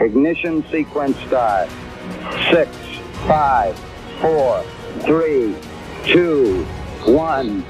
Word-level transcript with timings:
Ignition 0.00 0.62
sequence 0.70 1.18
start. 1.26 1.68
Six, 2.52 2.70
five, 3.26 3.76
four, 4.20 4.62
three, 5.02 5.56
two, 6.06 6.64
one, 7.04 7.64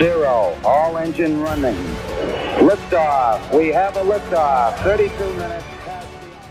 zero. 0.00 0.56
All 0.64 0.96
engine 0.96 1.42
running. 1.42 1.76
Liftoff. 2.64 3.54
We 3.54 3.68
have 3.68 3.98
a 3.98 4.02
liftoff. 4.02 4.82
32 4.82 5.36
minutes. 5.36 5.66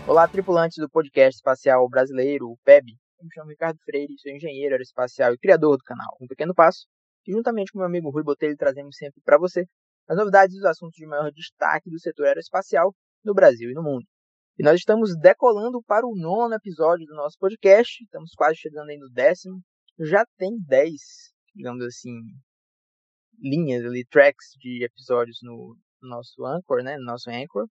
Olá, 0.06 0.28
tripulantes 0.28 0.78
do 0.78 0.88
podcast 0.88 1.36
espacial 1.38 1.88
brasileiro, 1.88 2.46
o 2.50 2.56
PEB. 2.64 2.92
Eu 3.18 3.24
me 3.24 3.30
chamo 3.34 3.50
Ricardo 3.50 3.78
Freire, 3.84 4.14
sou 4.18 4.30
engenheiro 4.30 4.74
aeroespacial 4.74 5.34
e 5.34 5.38
criador 5.38 5.78
do 5.78 5.82
canal 5.82 6.16
Um 6.20 6.28
Pequeno 6.28 6.54
Passo. 6.54 6.86
E 7.26 7.32
juntamente 7.32 7.72
com 7.72 7.78
meu 7.78 7.88
amigo 7.88 8.08
Rui 8.08 8.22
Botelho 8.22 8.56
trazemos 8.56 8.96
sempre 8.96 9.20
para 9.24 9.36
você 9.36 9.66
as 10.08 10.16
novidades 10.16 10.54
e 10.54 10.58
os 10.58 10.64
assuntos 10.64 10.96
de 10.96 11.06
maior 11.06 11.32
destaque 11.32 11.90
do 11.90 11.98
setor 11.98 12.28
aeroespacial 12.28 12.94
no 13.24 13.34
Brasil 13.34 13.68
e 13.68 13.74
no 13.74 13.82
mundo. 13.82 14.06
E 14.60 14.64
nós 14.64 14.80
estamos 14.80 15.16
decolando 15.16 15.80
para 15.84 16.04
o 16.04 16.16
nono 16.16 16.52
episódio 16.52 17.06
do 17.06 17.14
nosso 17.14 17.38
podcast. 17.38 18.02
Estamos 18.02 18.32
quase 18.34 18.56
chegando 18.56 18.90
aí 18.90 18.98
no 18.98 19.08
décimo. 19.08 19.62
Já 20.00 20.26
tem 20.36 20.50
dez, 20.66 21.32
digamos 21.54 21.84
assim, 21.84 22.10
linhas 23.38 23.84
ali, 23.84 24.04
tracks 24.04 24.48
de 24.58 24.84
episódios 24.84 25.38
no, 25.42 25.76
no 26.02 26.08
nosso 26.08 26.44
Anchor, 26.44 26.82
né? 26.82 26.96
No 26.96 27.04
nosso 27.04 27.30
Anchor. 27.30 27.68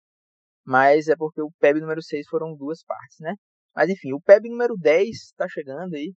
Mas 0.63 1.09
é 1.09 1.17
porque 1.17 1.41
o 1.41 1.51
PEB 1.59 1.81
número 1.81 2.03
6 2.03 2.27
foram 2.29 2.55
duas 2.55 2.85
partes, 2.85 3.17
né? 3.19 3.35
Mas 3.75 3.89
enfim, 3.89 4.13
o 4.13 4.21
PEB 4.21 4.51
número 4.51 4.77
10 4.77 5.09
está 5.09 5.49
chegando 5.49 5.95
aí. 5.95 6.13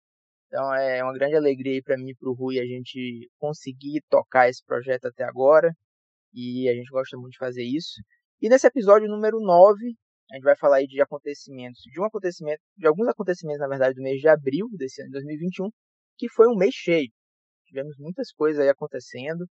Então 0.48 0.74
é 0.74 1.04
uma 1.04 1.14
grande 1.14 1.36
alegria 1.36 1.74
aí 1.74 1.84
para 1.84 1.96
mim 1.96 2.10
e 2.10 2.16
para 2.16 2.28
o 2.28 2.34
Rui 2.34 2.60
a 2.60 2.66
gente 2.66 3.30
conseguir 3.38 4.02
tocar 4.10 4.50
esse 4.50 4.66
projeto 4.66 5.06
até 5.06 5.26
agora. 5.26 5.72
E 6.34 6.68
a 6.68 6.74
gente 6.74 6.90
gosta 6.90 7.16
muito 7.18 7.34
de 7.34 7.38
fazer 7.38 7.64
isso. 7.64 8.02
E 8.42 8.50
nesse 8.50 8.66
episódio 8.66 9.08
número 9.08 9.40
9, 9.40 9.96
a 10.32 10.36
gente 10.36 10.44
vai 10.44 10.56
falar 10.56 10.78
aí 10.78 10.88
de 10.88 11.02
acontecimentos, 11.02 11.82
de 11.82 12.00
um 12.00 12.06
acontecimento, 12.06 12.62
de 12.78 12.88
alguns 12.88 13.08
acontecimentos, 13.08 13.60
na 13.62 13.68
verdade, 13.68 13.96
do 13.96 14.02
mês 14.02 14.20
de 14.20 14.28
abril 14.28 14.68
desse 14.74 15.02
ano 15.02 15.10
de 15.10 15.14
2021, 15.14 15.70
que 16.18 16.30
foi 16.30 16.48
um 16.48 16.56
mês 16.56 16.74
cheio. 16.74 17.12
Tivemos 17.66 17.96
muitas 17.98 18.32
coisas 18.32 18.62
aí 18.62 18.70
acontecendo. 18.70 19.46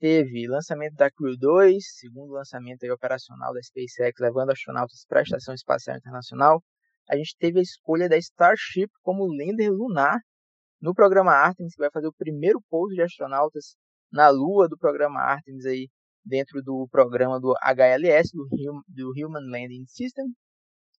Teve 0.00 0.48
lançamento 0.48 0.94
da 0.94 1.10
Crew 1.10 1.36
2, 1.36 1.76
segundo 1.98 2.32
lançamento 2.32 2.84
aí 2.84 2.90
operacional 2.90 3.52
da 3.52 3.62
SpaceX, 3.62 4.18
levando 4.18 4.50
astronautas 4.50 5.04
para 5.06 5.20
a 5.20 5.22
Estação 5.22 5.54
Espacial 5.54 5.96
Internacional. 5.96 6.62
A 7.08 7.16
gente 7.16 7.36
teve 7.38 7.58
a 7.58 7.62
escolha 7.62 8.08
da 8.08 8.16
Starship 8.16 8.88
como 9.02 9.26
lander 9.26 9.70
lunar 9.70 10.18
no 10.80 10.94
programa 10.94 11.32
Artemis, 11.32 11.74
que 11.74 11.82
vai 11.82 11.90
fazer 11.90 12.06
o 12.06 12.12
primeiro 12.12 12.60
pouso 12.70 12.94
de 12.94 13.02
astronautas 13.02 13.76
na 14.10 14.28
Lua 14.30 14.68
do 14.68 14.78
programa 14.78 15.20
Artemis 15.20 15.66
aí 15.66 15.88
dentro 16.24 16.62
do 16.62 16.86
programa 16.90 17.40
do 17.40 17.54
HLS, 17.62 18.30
do, 18.32 18.44
hum, 18.44 18.82
do 18.88 19.12
Human 19.16 19.50
Landing 19.50 19.84
System, 19.86 20.26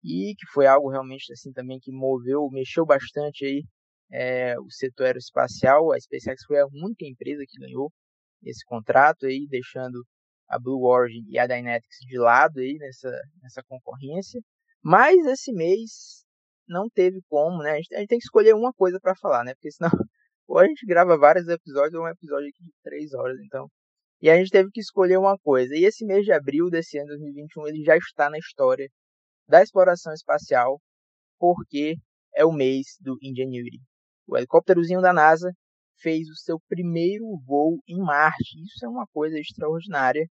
e 0.03 0.33
que 0.35 0.47
foi 0.51 0.65
algo 0.65 0.89
realmente 0.89 1.31
assim 1.31 1.51
também 1.51 1.79
que 1.79 1.91
moveu, 1.91 2.49
mexeu 2.51 2.85
bastante 2.85 3.45
aí 3.45 3.63
é, 4.11 4.59
o 4.59 4.69
setor 4.69 5.07
aeroespacial. 5.07 5.91
A 5.91 5.99
SpaceX 5.99 6.43
foi 6.45 6.59
a 6.59 6.65
única 6.65 7.05
empresa 7.05 7.43
que 7.47 7.59
ganhou 7.59 7.91
esse 8.43 8.65
contrato 8.65 9.25
aí, 9.25 9.47
deixando 9.47 10.03
a 10.49 10.59
Blue 10.59 10.83
Origin 10.83 11.23
e 11.27 11.39
a 11.39 11.47
Dynetics 11.47 11.99
de 12.07 12.17
lado 12.17 12.59
aí 12.59 12.75
nessa, 12.79 13.09
nessa 13.41 13.63
concorrência. 13.63 14.41
Mas 14.83 15.25
esse 15.25 15.53
mês 15.53 16.25
não 16.67 16.89
teve 16.89 17.21
como, 17.29 17.61
né? 17.63 17.71
A 17.71 17.75
gente, 17.75 17.95
a 17.95 17.99
gente 17.99 18.09
tem 18.09 18.17
que 18.17 18.25
escolher 18.25 18.53
uma 18.53 18.73
coisa 18.73 18.99
para 18.99 19.15
falar, 19.15 19.43
né? 19.43 19.53
Porque 19.53 19.71
senão 19.71 19.89
ou 20.47 20.57
a 20.59 20.65
gente 20.67 20.85
grava 20.85 21.17
vários 21.17 21.47
episódios 21.47 21.93
ou 21.93 22.03
um 22.05 22.09
episódio 22.09 22.49
aqui 22.49 22.63
de 22.63 22.73
três 22.83 23.13
horas, 23.13 23.37
então 23.45 23.69
e 24.21 24.29
a 24.29 24.37
gente 24.37 24.51
teve 24.51 24.69
que 24.71 24.79
escolher 24.79 25.17
uma 25.17 25.37
coisa. 25.39 25.75
E 25.75 25.83
esse 25.83 26.05
mês 26.05 26.23
de 26.23 26.31
abril 26.31 26.69
desse 26.69 26.97
ano 26.99 27.07
2021 27.07 27.67
ele 27.67 27.83
já 27.83 27.97
está 27.97 28.29
na 28.29 28.37
história 28.37 28.87
da 29.47 29.63
exploração 29.63 30.13
espacial, 30.13 30.79
porque 31.39 31.95
é 32.35 32.45
o 32.45 32.51
mês 32.51 32.97
do 32.99 33.17
Ingenuity. 33.21 33.81
O 34.27 34.37
helicópterozinho 34.37 35.01
da 35.01 35.11
NASA 35.11 35.51
fez 35.99 36.29
o 36.29 36.35
seu 36.35 36.59
primeiro 36.67 37.25
voo 37.45 37.79
em 37.87 37.97
Marte. 37.97 38.61
Isso 38.63 38.85
é 38.85 38.89
uma 38.89 39.07
coisa 39.11 39.37
extraordinária. 39.39 40.25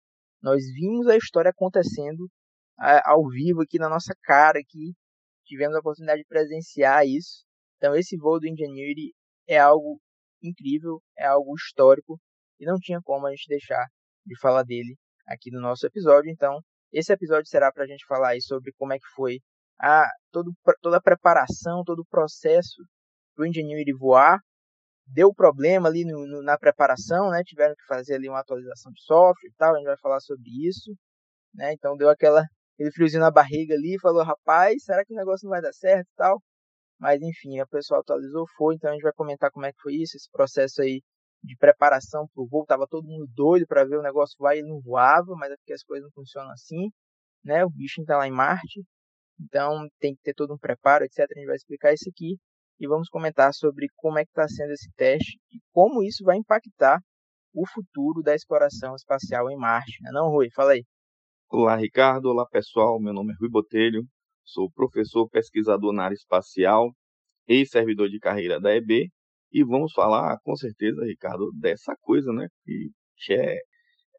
Nós 0.42 0.64
vimos 0.74 1.08
a 1.08 1.18
história 1.18 1.52
acontecendo 1.52 2.28
ao 3.06 3.28
vivo 3.28 3.62
aqui 3.62 3.80
na 3.80 3.90
nossa 3.90 4.14
cara, 4.22 4.59
aqui 4.59 4.94
tivemos 5.46 5.76
a 5.76 5.80
oportunidade 5.80 6.22
de 6.22 6.28
presenciar 6.28 7.08
isso. 7.08 7.44
Então 7.78 7.96
esse 7.96 8.18
voo 8.18 8.40
do 8.40 8.47
Ingenuity 8.47 9.14
é 9.47 9.58
algo 9.58 10.00
incrível, 10.44 11.02
é 11.18 11.26
algo 11.26 11.56
histórico 11.56 12.20
e 12.59 12.66
não 12.66 12.75
tinha 12.79 13.00
como 13.03 13.28
a 13.28 13.31
gente 13.31 13.47
deixar 13.47 13.85
de 14.25 14.40
falar 14.40 14.63
dele 14.63 14.95
aqui 15.28 15.51
no 15.51 15.62
nosso 15.62 15.85
episódio. 15.85 16.31
Então, 16.31 16.59
esse 16.91 17.12
episódio 17.12 17.47
será 17.47 17.72
para 17.72 17.84
a 17.84 17.88
gente 17.88 18.06
falar 18.06 18.29
aí 18.29 18.41
sobre 18.41 18.72
como 18.78 18.94
é 18.94 18.97
que 18.97 19.07
foi 19.16 19.40
a, 19.79 20.07
todo, 20.31 20.51
toda 20.81 20.97
a 20.97 21.01
preparação, 21.01 21.84
todo 21.85 22.00
o 22.00 22.07
processo 22.09 22.84
do 23.35 23.46
Ingenuity 23.46 23.94
voar. 23.94 24.40
Deu 25.06 25.34
problema 25.34 25.88
ali 25.88 26.03
no, 26.03 26.28
no, 26.28 26.44
na 26.44 26.57
preparação, 26.57 27.29
né? 27.29 27.41
Tiveram 27.46 27.73
que 27.75 27.85
fazer 27.88 28.16
ali 28.16 28.28
uma 28.28 28.40
atualização 28.41 28.91
de 28.91 29.01
software 29.03 29.50
e 29.50 29.53
tal. 29.57 29.73
A 29.73 29.78
gente 29.78 29.88
vai 29.88 29.97
falar 29.97 30.19
sobre 30.19 30.50
isso, 30.67 30.91
né? 31.53 31.73
Então 31.73 31.96
deu 31.96 32.09
aquela 32.09 32.44
aquele 32.73 32.91
friozinho 32.91 33.22
na 33.22 33.31
barriga 33.31 33.73
ali, 33.73 33.97
falou, 34.00 34.23
rapaz, 34.23 34.84
será 34.84 35.03
que 35.03 35.13
o 35.13 35.17
negócio 35.17 35.46
não 35.46 35.51
vai 35.51 35.62
dar 35.62 35.73
certo 35.73 36.07
e 36.07 36.16
tal? 36.16 36.41
Mas 37.00 37.22
enfim, 37.22 37.59
a 37.59 37.66
pessoa 37.67 38.01
atualizou, 38.01 38.46
foi, 38.56 38.75
então 38.75 38.90
a 38.90 38.94
gente 38.94 39.03
vai 39.03 39.13
comentar 39.13 39.51
como 39.51 39.66
é 39.66 39.72
que 39.72 39.81
foi 39.81 39.96
isso, 39.96 40.16
esse 40.16 40.29
processo 40.31 40.81
aí 40.81 41.01
de 41.44 41.56
preparação 41.58 42.28
para 42.28 42.44
o 42.44 42.48
voo, 42.48 42.66
tava 42.66 42.88
todo 42.88 43.08
mundo 43.08 43.28
doido 43.34 43.66
para 43.68 43.86
ver 43.86 43.98
o 43.98 44.02
negócio 44.02 44.36
vai 44.40 44.59
e 44.59 44.64
não 44.64 44.81
voava, 44.81 45.36
mas 45.36 45.52
é 45.52 45.58
porque 45.58 45.74
as 45.74 45.84
coisas 45.84 46.03
não 46.06 46.12
funcionam 46.12 46.52
assim, 46.52 46.90
né? 47.44 47.64
O 47.66 47.70
bicho 47.70 48.02
está 48.02 48.18
lá 48.18 48.28
em 48.28 48.31
Marte, 48.31 48.84
então 49.40 49.88
tem 50.00 50.16
que 50.16 50.22
ter 50.22 50.34
todo 50.34 50.53
um 50.53 50.58
preparo, 50.58 51.06
etc. 51.06 51.20
A 51.20 51.40
gente 51.40 51.47
vai 51.47 51.56
explicar 51.56 51.94
isso 51.94 52.09
aqui 52.09 52.38
e 52.80 52.88
vamos 52.88 53.09
comentar 53.09 53.53
sobre 53.53 53.88
como 53.96 54.20
é 54.20 54.24
que 54.26 54.31
está 54.31 54.47
sendo 54.47 54.72
esse 54.72 54.92
teste 54.96 55.40
e 55.52 55.59
como 55.72 56.03
isso 56.03 56.24
vai 56.24 56.38
impactar 56.38 57.00
o 57.53 57.66
futuro 57.68 58.22
da 58.22 58.36
exploração 58.36 58.96
espacial 58.96 59.50
em 59.50 59.58
Marte. 59.58 59.97
Não, 60.02 60.09
é 60.09 60.14
não 60.14 60.30
Rui? 60.30 60.50
Fala 60.53 60.74
aí. 60.74 60.84
Olá, 61.50 61.76
Ricardo. 61.76 62.26
Olá, 62.30 62.46
pessoal. 62.46 63.00
Meu 63.00 63.14
nome 63.14 63.34
é 63.34 63.36
Rui 63.40 63.50
Botelho. 63.50 64.03
Sou 64.44 64.70
professor 64.72 65.28
pesquisador 65.30 65.94
na 65.94 66.03
área 66.03 66.16
espacial 66.16 66.92
e 67.47 67.66
servidor 67.66 68.09
de 68.09 68.20
carreira 68.20 68.59
da 68.59 68.76
EB 68.76 69.09
e 69.52 69.63
vamos 69.63 69.94
falar, 69.94 70.38
com 70.44 70.56
certeza, 70.56 71.03
Ricardo, 71.06 71.52
dessa 71.53 71.96
coisa, 72.02 72.31
né? 72.34 72.47
Que 72.63 72.91
é 73.34 73.59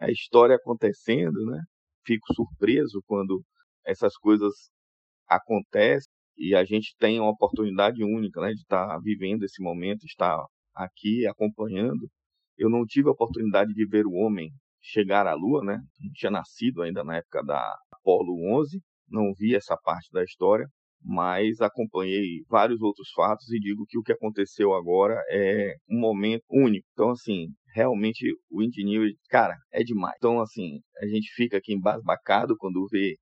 a 0.01 0.11
história 0.11 0.57
acontecendo, 0.57 1.45
né? 1.47 1.63
Fico 2.05 2.33
surpreso 2.35 3.03
quando 3.07 3.43
essas 3.85 4.17
coisas 4.17 4.53
acontecem 5.29 6.11
e 6.37 6.55
a 6.55 6.65
gente 6.65 6.95
tem 6.99 7.21
uma 7.21 7.31
oportunidade 7.31 8.03
única, 8.03 8.41
né? 8.41 8.49
De 8.53 8.61
estar 8.61 8.89
tá 8.89 8.99
vivendo 9.03 9.45
esse 9.45 9.63
momento, 9.63 10.05
estar 10.05 10.45
aqui 10.75 11.27
acompanhando. 11.27 12.09
Eu 12.57 12.71
não 12.71 12.85
tive 12.87 13.09
a 13.09 13.13
oportunidade 13.13 13.73
de 13.75 13.87
ver 13.87 14.07
o 14.07 14.13
homem 14.15 14.51
chegar 14.81 15.27
à 15.27 15.35
Lua, 15.35 15.63
né? 15.65 15.79
Não 16.01 16.13
tinha 16.15 16.31
nascido 16.31 16.83
ainda 16.83 17.05
na 17.05 17.17
época 17.17 17.43
da 17.45 17.77
Apollo 17.93 18.59
11, 18.59 18.81
não 19.09 19.33
vi 19.35 19.55
essa 19.55 19.77
parte 19.77 20.11
da 20.13 20.25
história, 20.25 20.67
mas 21.03 21.61
acompanhei 21.61 22.43
vários 22.49 22.81
outros 22.81 23.11
fatos 23.15 23.51
e 23.51 23.59
digo 23.59 23.85
que 23.87 23.99
o 23.99 24.03
que 24.03 24.13
aconteceu 24.13 24.75
agora 24.75 25.15
é 25.31 25.75
um 25.89 25.99
momento 25.99 26.45
único. 26.51 26.87
Então, 26.93 27.11
assim, 27.11 27.49
realmente 27.75 28.27
o 28.51 28.63
Ingenuity, 28.63 29.19
cara, 29.29 29.57
é 29.73 29.83
demais. 29.83 30.15
Então, 30.19 30.41
assim, 30.41 30.81
a 31.01 31.07
gente 31.07 31.33
fica 31.35 31.57
aqui 31.59 31.73
embasbacado 31.73 32.57
quando 32.59 32.87
vê 32.91 33.17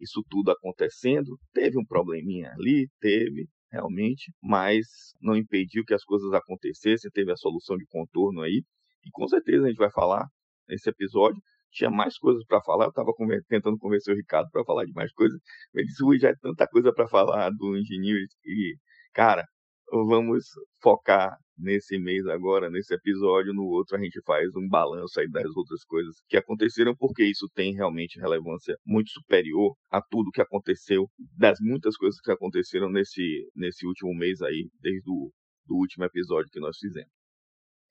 isso 0.00 0.22
tudo 0.28 0.50
acontecendo. 0.50 1.38
Teve 1.52 1.78
um 1.78 1.84
probleminha 1.84 2.52
ali, 2.52 2.88
teve, 3.00 3.46
realmente, 3.70 4.32
mas 4.42 4.86
não 5.20 5.36
impediu 5.36 5.84
que 5.84 5.94
as 5.94 6.04
coisas 6.04 6.32
acontecessem, 6.32 7.10
teve 7.10 7.32
a 7.32 7.36
solução 7.36 7.76
de 7.76 7.86
contorno 7.86 8.42
aí. 8.42 8.62
E 9.04 9.10
com 9.10 9.26
certeza 9.26 9.64
a 9.64 9.68
gente 9.68 9.78
vai 9.78 9.90
falar 9.90 10.26
nesse 10.68 10.88
episódio 10.88 11.40
tinha 11.74 11.90
mais 11.90 12.18
coisas 12.18 12.44
para 12.46 12.62
falar. 12.62 12.86
Eu 12.86 12.90
estava 12.90 13.12
tentando 13.48 13.78
convencer 13.78 14.14
o 14.14 14.16
Ricardo 14.16 14.48
para 14.50 14.64
falar 14.64 14.84
de 14.84 14.92
mais 14.92 15.12
coisas. 15.12 15.38
Ele 15.74 15.86
disse: 15.86 16.04
Ui, 16.04 16.18
já 16.18 16.30
é 16.30 16.34
tanta 16.40 16.66
coisa 16.68 16.92
para 16.92 17.08
falar 17.08 17.50
do 17.50 17.76
engenheiro. 17.76 18.26
E, 18.44 18.76
cara, 19.12 19.44
vamos 19.90 20.44
focar 20.82 21.36
nesse 21.58 21.98
mês 21.98 22.26
agora, 22.26 22.70
nesse 22.70 22.94
episódio. 22.94 23.52
No 23.52 23.64
outro, 23.64 23.96
a 23.96 24.00
gente 24.00 24.20
faz 24.24 24.48
um 24.56 24.68
balanço 24.68 25.20
aí 25.20 25.28
das 25.30 25.54
outras 25.56 25.84
coisas 25.84 26.16
que 26.28 26.36
aconteceram, 26.36 26.94
porque 26.96 27.24
isso 27.24 27.48
tem 27.54 27.74
realmente 27.74 28.18
relevância 28.20 28.76
muito 28.86 29.10
superior 29.10 29.74
a 29.90 30.00
tudo 30.02 30.30
que 30.32 30.40
aconteceu, 30.42 31.08
das 31.36 31.58
muitas 31.60 31.96
coisas 31.96 32.20
que 32.20 32.30
aconteceram 32.30 32.90
nesse, 32.90 33.48
nesse 33.54 33.86
último 33.86 34.14
mês 34.14 34.40
aí, 34.42 34.68
desde 34.80 35.10
o 35.10 35.30
do 35.66 35.76
último 35.76 36.04
episódio 36.04 36.50
que 36.50 36.60
nós 36.60 36.76
fizemos. 36.78 37.23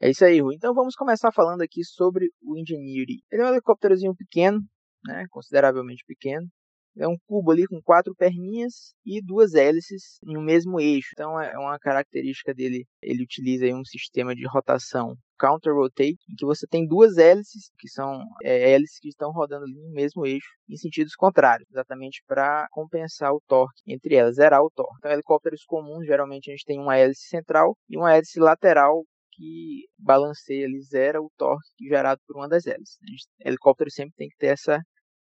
É 0.03 0.09
isso 0.09 0.25
aí, 0.25 0.41
Rui. 0.41 0.55
Então 0.55 0.73
vamos 0.73 0.95
começar 0.95 1.31
falando 1.31 1.61
aqui 1.61 1.81
sobre 1.81 2.29
o 2.41 2.57
Ingenuity. 2.57 3.23
Ele 3.31 3.41
é 3.41 3.45
um 3.45 3.49
helicópterozinho 3.53 4.13
pequeno, 4.13 4.59
né, 5.05 5.25
consideravelmente 5.29 6.03
pequeno. 6.05 6.45
É 6.97 7.07
um 7.07 7.15
cubo 7.25 7.51
ali 7.51 7.65
com 7.65 7.81
quatro 7.81 8.13
perninhas 8.13 8.93
e 9.05 9.21
duas 9.21 9.53
hélices 9.53 10.19
em 10.27 10.37
um 10.37 10.41
mesmo 10.41 10.77
eixo. 10.77 11.07
Então 11.13 11.39
é 11.39 11.57
uma 11.57 11.79
característica 11.79 12.53
dele. 12.53 12.85
Ele 13.01 13.23
utiliza 13.23 13.65
um 13.67 13.85
sistema 13.85 14.35
de 14.35 14.45
rotação 14.45 15.15
counter 15.39 15.73
rotate, 15.73 16.17
em 16.29 16.35
que 16.35 16.45
você 16.45 16.67
tem 16.67 16.85
duas 16.85 17.17
hélices, 17.17 17.71
que 17.79 17.87
são 17.87 18.21
é, 18.43 18.73
hélices 18.73 18.99
que 18.99 19.07
estão 19.07 19.31
rodando 19.31 19.65
no 19.67 19.89
mesmo 19.93 20.25
eixo, 20.25 20.47
em 20.69 20.75
sentidos 20.75 21.15
contrários, 21.15 21.67
exatamente 21.69 22.21
para 22.27 22.67
compensar 22.71 23.31
o 23.33 23.41
torque 23.47 23.81
entre 23.87 24.15
elas, 24.15 24.35
zerar 24.35 24.61
o 24.61 24.69
torque. 24.69 24.95
Então, 24.99 25.11
helicópteros 25.11 25.63
comuns, 25.65 26.05
geralmente 26.05 26.49
a 26.49 26.53
gente 26.53 26.65
tem 26.65 26.79
uma 26.79 26.97
hélice 26.97 27.27
central 27.27 27.77
e 27.89 27.97
uma 27.97 28.13
hélice 28.13 28.39
lateral 28.39 29.03
que 29.35 29.85
balanceia 29.97 30.65
ali, 30.65 30.81
zera 30.81 31.21
o 31.21 31.29
torque 31.37 31.87
gerado 31.87 32.21
por 32.27 32.37
uma 32.37 32.47
das 32.47 32.65
hélices. 32.65 32.97
O 33.43 33.47
helicóptero 33.47 33.91
sempre 33.91 34.13
tem 34.15 34.29
que 34.29 34.37
ter 34.37 34.47
essa, 34.47 34.79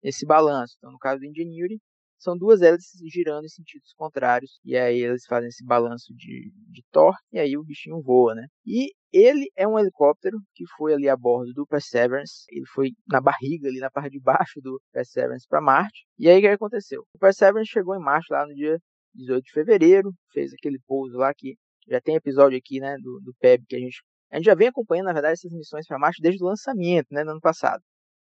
esse 0.03 0.27
balanço. 0.27 0.75
Então, 0.79 0.93
no 0.93 0.99
caso 0.99 1.21
do 1.21 1.27
Ingenuity, 1.27 1.81
são 2.19 2.37
duas 2.37 2.63
hélices 2.63 2.99
girando 3.13 3.45
em 3.45 3.49
sentidos 3.49 3.93
contrários, 3.95 4.59
e 4.65 4.77
aí 4.77 5.01
eles 5.01 5.25
fazem 5.27 5.49
esse 5.49 5.65
balanço 5.65 6.15
de, 6.15 6.51
de 6.71 6.83
torque, 6.91 7.23
e 7.33 7.39
aí 7.39 7.57
o 7.57 7.63
bichinho 7.63 8.01
voa, 8.01 8.35
né? 8.35 8.47
E 8.67 8.93
ele 9.13 9.51
é 9.57 9.69
um 9.69 9.79
helicóptero 9.79 10.39
que 10.55 10.65
foi 10.77 10.95
ali 10.95 11.09
a 11.09 11.17
bordo 11.17 11.53
do 11.53 11.67
Perseverance, 11.67 12.45
ele 12.51 12.67
foi 12.73 12.93
na 13.07 13.21
barriga, 13.21 13.69
ali 13.69 13.79
na 13.79 13.91
parte 13.91 14.13
de 14.13 14.21
baixo 14.21 14.61
do 14.63 14.81
Perseverance 14.91 15.47
para 15.47 15.61
Marte, 15.61 16.07
e 16.19 16.29
aí 16.29 16.39
o 16.39 16.41
que 16.41 16.47
aconteceu? 16.49 17.03
O 17.15 17.19
Perseverance 17.19 17.71
chegou 17.71 17.95
em 17.95 18.03
Marte 18.03 18.33
lá 18.33 18.47
no 18.47 18.55
dia 18.55 18.79
18 19.15 19.45
de 19.45 19.53
fevereiro, 19.53 20.11
fez 20.33 20.53
aquele 20.53 20.79
pouso 20.87 21.17
lá 21.19 21.33
que 21.35 21.55
já 21.89 22.01
tem 22.01 22.17
episódio 22.17 22.59
aqui, 22.59 22.81
né, 22.81 22.97
do, 22.99 23.21
do 23.21 23.35
PEB 23.41 23.65
que 23.69 23.77
a 23.77 23.79
gente 23.79 24.03
a 24.31 24.37
gente 24.37 24.47
já 24.47 24.55
vem 24.57 24.67
acompanhando, 24.67 25.07
na 25.07 25.13
verdade, 25.13 25.35
essas 25.35 25.53
missões 25.53 25.87
para 25.87 25.97
Marte 25.97 26.21
desde 26.21 26.43
o 26.43 26.47
lançamento, 26.49 27.07
né, 27.13 27.23
no 27.23 27.33
ano 27.33 27.41
passado. 27.41 27.81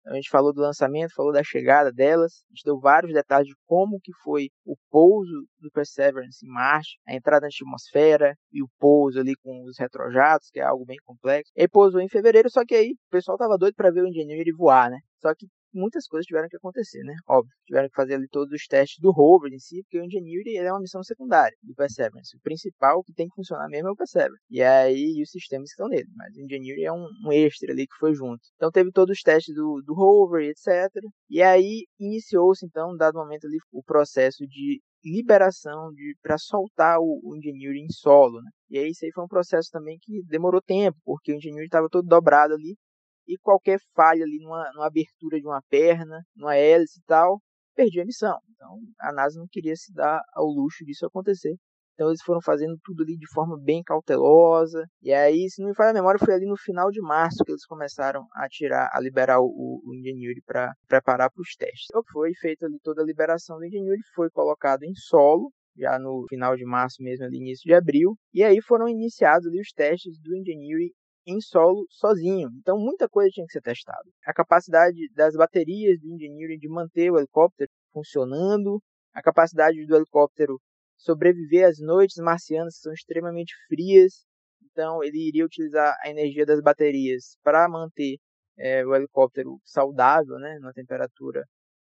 A 0.06 0.14
gente 0.14 0.30
falou 0.30 0.52
do 0.52 0.60
lançamento, 0.60 1.12
falou 1.12 1.32
da 1.32 1.42
chegada 1.42 1.92
delas, 1.92 2.44
a 2.44 2.54
gente 2.54 2.62
deu 2.64 2.78
vários 2.78 3.12
detalhes 3.12 3.48
de 3.48 3.56
como 3.66 3.98
que 4.00 4.12
foi 4.22 4.50
o 4.64 4.76
pouso 4.88 5.48
do 5.58 5.68
Perseverance 5.72 6.46
em 6.46 6.48
Marte, 6.48 6.96
a 7.08 7.12
entrada 7.12 7.40
na 7.40 7.48
atmosfera 7.48 8.36
e 8.52 8.62
o 8.62 8.68
pouso 8.78 9.18
ali 9.18 9.34
com 9.42 9.64
os 9.64 9.76
retrojatos, 9.76 10.48
que 10.52 10.60
é 10.60 10.62
algo 10.62 10.84
bem 10.84 10.96
complexo. 11.04 11.50
Ele 11.56 11.66
pousou 11.66 12.00
em 12.00 12.08
fevereiro, 12.08 12.48
só 12.48 12.64
que 12.64 12.76
aí 12.76 12.92
o 12.92 13.10
pessoal 13.10 13.36
tava 13.36 13.58
doido 13.58 13.74
para 13.74 13.90
ver 13.90 14.02
o 14.02 14.06
Engineer 14.06 14.46
voar, 14.56 14.90
né? 14.90 14.98
Só 15.20 15.34
que 15.34 15.48
muitas 15.72 16.06
coisas 16.06 16.26
tiveram 16.26 16.48
que 16.48 16.56
acontecer, 16.56 17.02
né? 17.02 17.14
Óbvio, 17.28 17.52
tiveram 17.66 17.88
que 17.88 17.94
fazer 17.94 18.14
ali 18.14 18.28
todos 18.28 18.52
os 18.52 18.66
testes 18.66 18.98
do 19.00 19.10
rover 19.10 19.52
em 19.52 19.58
si, 19.58 19.82
porque 19.82 19.98
o 19.98 20.04
Ingenuity 20.04 20.56
é 20.56 20.72
uma 20.72 20.80
missão 20.80 21.02
secundária 21.02 21.56
do 21.62 21.74
Perseverance. 21.74 22.36
O 22.36 22.40
principal 22.40 23.02
que 23.02 23.12
tem 23.12 23.28
que 23.28 23.34
funcionar 23.34 23.68
mesmo 23.68 23.88
é 23.88 23.92
o 23.92 23.96
Perseverance. 23.96 24.42
E 24.50 24.62
aí 24.62 25.22
os 25.22 25.30
sistemas 25.30 25.68
que 25.68 25.72
estão 25.72 25.88
nele, 25.88 26.08
mas 26.14 26.34
o 26.36 26.40
Ingenuity 26.40 26.84
é 26.84 26.92
um, 26.92 27.06
um, 27.24 27.32
extra 27.32 27.72
ali 27.72 27.86
que 27.86 27.96
foi 27.98 28.14
junto. 28.14 28.40
Então 28.56 28.70
teve 28.70 28.90
todos 28.90 29.16
os 29.16 29.22
testes 29.22 29.54
do, 29.54 29.82
do 29.84 29.94
rover, 29.94 30.48
etc. 30.48 30.90
E 31.28 31.42
aí 31.42 31.86
iniciou-se 31.98 32.64
então, 32.64 32.96
dado 32.96 33.18
momento 33.18 33.46
ali, 33.46 33.58
o 33.72 33.82
processo 33.82 34.46
de 34.46 34.80
liberação 35.04 35.92
de 35.92 36.16
para 36.20 36.36
soltar 36.36 36.98
o, 36.98 37.20
o 37.22 37.36
em 37.36 37.88
solo, 37.90 38.42
né? 38.42 38.50
E 38.68 38.78
aí 38.78 38.90
isso 38.90 39.04
aí 39.04 39.12
foi 39.12 39.24
um 39.24 39.28
processo 39.28 39.70
também 39.70 39.98
que 40.00 40.22
demorou 40.24 40.60
tempo, 40.60 40.98
porque 41.04 41.32
o 41.32 41.36
Ingenuity 41.36 41.66
estava 41.66 41.88
todo 41.88 42.06
dobrado 42.06 42.54
ali 42.54 42.76
e 43.26 43.36
qualquer 43.38 43.78
falha 43.94 44.24
ali 44.24 44.38
numa, 44.40 44.70
numa 44.72 44.86
abertura 44.86 45.40
de 45.40 45.46
uma 45.46 45.62
perna, 45.68 46.22
numa 46.34 46.56
hélice 46.56 47.00
e 47.00 47.02
tal, 47.04 47.40
perdia 47.74 48.02
a 48.02 48.06
missão. 48.06 48.38
Então 48.50 48.78
a 49.00 49.12
NASA 49.12 49.38
não 49.38 49.46
queria 49.50 49.74
se 49.76 49.92
dar 49.92 50.20
ao 50.34 50.46
luxo 50.46 50.84
disso 50.84 51.06
acontecer. 51.06 51.54
Então 51.94 52.08
eles 52.08 52.22
foram 52.22 52.42
fazendo 52.42 52.76
tudo 52.84 53.02
ali 53.02 53.16
de 53.16 53.26
forma 53.32 53.58
bem 53.58 53.82
cautelosa. 53.82 54.84
E 55.00 55.14
aí, 55.14 55.48
se 55.48 55.62
não 55.62 55.70
me 55.70 55.74
falha 55.74 55.90
a 55.90 55.94
memória, 55.94 56.22
foi 56.22 56.34
ali 56.34 56.44
no 56.44 56.56
final 56.56 56.90
de 56.90 57.00
março 57.00 57.42
que 57.42 57.50
eles 57.50 57.64
começaram 57.64 58.26
a 58.34 58.46
tirar, 58.50 58.90
a 58.92 59.00
liberar 59.00 59.40
o, 59.40 59.80
o 59.82 59.94
Ingenuity 59.94 60.42
para 60.44 60.74
preparar 60.86 61.30
para 61.30 61.40
os 61.40 61.54
testes. 61.56 61.86
Então 61.90 62.02
foi 62.12 62.34
feita 62.34 62.66
ali 62.66 62.78
toda 62.82 63.00
a 63.00 63.04
liberação 63.04 63.56
do 63.56 63.64
Ingenuity, 63.64 64.02
foi 64.14 64.28
colocado 64.30 64.82
em 64.82 64.94
solo 64.94 65.50
já 65.78 65.98
no 65.98 66.24
final 66.28 66.56
de 66.56 66.64
março 66.64 67.02
mesmo, 67.02 67.26
ali 67.26 67.36
início 67.36 67.64
de 67.64 67.74
abril, 67.74 68.16
e 68.32 68.42
aí 68.42 68.60
foram 68.62 68.88
iniciados 68.88 69.46
ali 69.46 69.60
os 69.60 69.70
testes 69.72 70.18
do 70.20 70.34
Ingenuity 70.34 70.94
em 71.26 71.40
solo 71.40 71.86
sozinho. 71.90 72.48
Então 72.60 72.78
muita 72.78 73.08
coisa 73.08 73.30
tinha 73.30 73.46
que 73.46 73.52
ser 73.52 73.60
testada. 73.60 74.08
A 74.24 74.32
capacidade 74.32 74.96
das 75.14 75.34
baterias 75.34 76.00
do 76.00 76.08
Engineering 76.08 76.58
de 76.58 76.68
manter 76.68 77.10
o 77.10 77.18
helicóptero 77.18 77.70
funcionando, 77.92 78.80
a 79.12 79.22
capacidade 79.22 79.84
do 79.86 79.96
helicóptero 79.96 80.60
sobreviver 80.96 81.66
às 81.66 81.78
noites 81.78 82.16
marcianas 82.18 82.76
que 82.76 82.82
são 82.82 82.92
extremamente 82.92 83.54
frias. 83.68 84.24
Então 84.62 85.02
ele 85.02 85.28
iria 85.28 85.44
utilizar 85.44 85.96
a 86.02 86.08
energia 86.08 86.46
das 86.46 86.60
baterias 86.60 87.36
para 87.42 87.68
manter 87.68 88.18
é, 88.58 88.84
o 88.86 88.94
helicóptero 88.94 89.58
saudável, 89.64 90.38
né, 90.38 90.58
numa 90.60 90.72
temperatura 90.72 91.44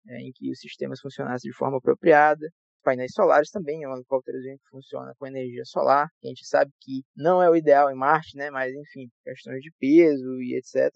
é, 0.07 0.19
em 0.21 0.31
que 0.33 0.51
os 0.51 0.59
sistemas 0.59 0.99
funcionassem 0.99 1.49
de 1.49 1.57
forma 1.57 1.77
apropriada 1.77 2.47
painéis 2.83 3.11
solares 3.13 3.49
também, 3.49 3.83
é 3.83 3.87
um 3.89 3.95
helicópterozinho 3.95 4.57
que 4.57 4.69
funciona 4.69 5.13
com 5.17 5.27
energia 5.27 5.63
solar. 5.65 6.07
A 6.23 6.27
gente 6.27 6.45
sabe 6.47 6.71
que 6.81 7.03
não 7.15 7.41
é 7.41 7.49
o 7.49 7.55
ideal 7.55 7.91
em 7.91 7.95
Marte, 7.95 8.37
né? 8.37 8.49
Mas 8.49 8.73
enfim, 8.73 9.09
questões 9.23 9.61
de 9.61 9.71
peso 9.79 10.41
e 10.41 10.57
etc. 10.57 10.91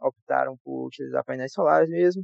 Optaram 0.00 0.56
por 0.64 0.86
utilizar 0.86 1.24
painéis 1.24 1.52
solares 1.52 1.88
mesmo. 1.88 2.22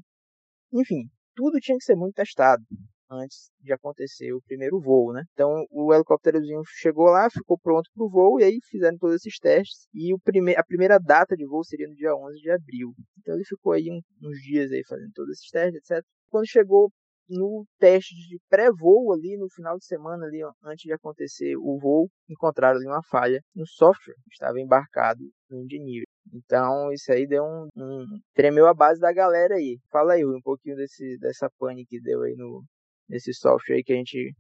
Enfim, 0.73 1.09
tudo 1.35 1.59
tinha 1.61 1.77
que 1.79 1.85
ser 1.85 1.97
muito 1.97 2.15
testado 2.15 2.65
antes 3.11 3.51
de 3.61 3.73
acontecer 3.73 4.33
o 4.33 4.41
primeiro 4.43 4.81
voo, 4.81 5.13
né? 5.13 5.25
Então 5.33 5.67
o 5.71 5.93
helicópterozinho 5.93 6.63
chegou 6.67 7.07
lá, 7.07 7.29
ficou 7.29 7.59
pronto 7.59 7.91
para 7.93 8.05
o 8.05 8.09
voo 8.09 8.41
e 8.41 8.45
aí 8.45 8.59
fizeram 8.71 8.97
todos 8.99 9.17
esses 9.17 9.39
testes 9.39 9.89
e 9.93 10.15
o 10.15 10.19
prime 10.21 10.55
a 10.57 10.63
primeira 10.63 10.99
data 10.99 11.37
de 11.37 11.45
voo 11.47 11.65
seria 11.65 11.89
no 11.89 11.95
dia 11.95 12.15
11 12.15 12.41
de 12.41 12.51
abril. 12.51 12.95
Então 13.19 13.35
ele 13.35 13.45
ficou 13.45 13.73
aí 13.73 13.89
uns 14.23 14.39
dias 14.43 14.71
aí 14.71 14.83
fazendo 14.87 15.11
todos 15.13 15.33
esses 15.33 15.51
testes, 15.51 15.91
etc. 15.91 16.05
Quando 16.31 16.47
chegou 16.47 16.91
no 17.31 17.65
teste 17.79 18.15
de 18.15 18.39
pré-voo 18.49 19.13
ali 19.13 19.37
no 19.39 19.49
final 19.51 19.79
de 19.79 19.85
semana 19.85 20.27
ali 20.27 20.41
antes 20.65 20.83
de 20.83 20.93
acontecer 20.93 21.57
o 21.57 21.79
voo 21.79 22.09
encontraram 22.29 22.77
ali 22.77 22.87
uma 22.87 23.03
falha 23.09 23.41
no 23.55 23.67
software 23.67 24.15
que 24.25 24.35
estava 24.35 24.61
embarcado 24.61 25.21
no 25.49 25.63
engineer 25.63 26.05
então 26.33 26.93
isso 26.93 27.13
aí 27.13 27.27
deu 27.27 27.45
um, 27.45 27.69
um, 27.77 28.05
tremeu 28.35 28.67
a 28.67 28.75
base 28.75 29.01
da 29.01 29.13
galera 29.13 29.55
aí 29.55 29.79
fala 29.91 30.15
aí 30.15 30.25
um 30.25 30.41
pouquinho 30.43 30.77
desse 30.77 31.17
dessa 31.19 31.49
pane 31.59 31.87
que 31.87 32.01
deu 32.01 32.23
aí 32.23 32.35
no 32.37 32.65
nesse 33.09 33.33
software 33.33 33.77
aí 33.77 33.83
que 33.85 33.93
a 33.93 33.97
gente 33.97 34.35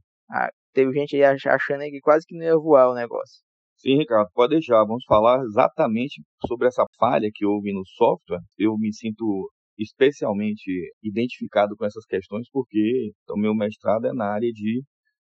teve 0.75 0.93
gente 0.93 1.17
aí 1.17 1.25
achando 1.25 1.83
aí 1.83 1.91
que 1.91 2.01
quase 2.01 2.27
que 2.27 2.37
não 2.37 2.45
ia 2.45 2.57
voar 2.57 2.91
o 2.91 2.95
negócio 2.95 3.41
Sim, 3.81 3.97
Ricardo, 3.97 4.29
pode 4.35 4.51
deixar. 4.51 4.85
Vamos 4.85 5.07
falar 5.07 5.43
exatamente 5.43 6.23
sobre 6.47 6.69
essa 6.69 6.85
falha 6.99 7.31
que 7.33 7.47
houve 7.47 7.73
no 7.73 7.81
software. 7.87 8.43
Eu 8.59 8.77
me 8.77 8.93
sinto 8.93 9.51
especialmente 9.81 10.93
identificado 11.03 11.75
com 11.77 11.87
essas 11.87 12.05
questões, 12.05 12.49
porque 12.53 13.13
o 13.31 13.39
meu 13.39 13.55
mestrado 13.55 14.07
é 14.07 14.13
na 14.13 14.27
área 14.27 14.51
de 14.53 14.83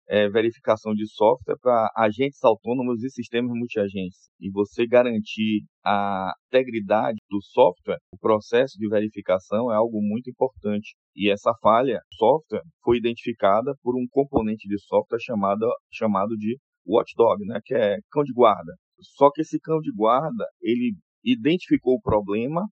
é, 0.10 0.28
verificação 0.30 0.94
de 0.94 1.08
software 1.08 1.56
para 1.62 1.90
agentes 1.96 2.44
autônomos 2.44 3.02
e 3.02 3.10
sistemas 3.10 3.52
multiagentes. 3.56 4.30
E 4.42 4.52
você 4.52 4.86
garantir 4.86 5.64
a 5.86 6.34
integridade 6.48 7.18
do 7.30 7.42
software, 7.42 7.98
o 8.12 8.18
processo 8.18 8.78
de 8.78 8.90
verificação 8.90 9.72
é 9.72 9.76
algo 9.76 10.02
muito 10.02 10.30
importante. 10.30 10.96
E 11.16 11.32
essa 11.32 11.54
falha 11.62 12.02
software 12.18 12.64
foi 12.84 12.98
identificada 12.98 13.74
por 13.82 13.96
um 13.96 14.06
componente 14.10 14.68
de 14.68 14.78
software 14.82 15.22
chamado, 15.22 15.66
chamado 15.90 16.36
de 16.36 16.58
watchdog, 16.86 17.46
né, 17.46 17.60
que 17.64 17.74
é 17.74 17.98
cão 18.12 18.24
de 18.24 18.34
guarda. 18.34 18.74
Só 19.00 19.32
que 19.32 19.42
esse 19.42 19.60
cão 19.60 19.80
de 19.80 19.94
guarda, 19.94 20.46
ele 20.62 20.94
identificou 21.24 21.96
o 21.96 22.02
problema 22.02 22.68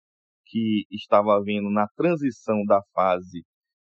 que 0.47 0.85
estava 0.91 1.37
havendo 1.37 1.71
na 1.71 1.87
transição 1.97 2.65
da 2.65 2.81
fase 2.95 3.43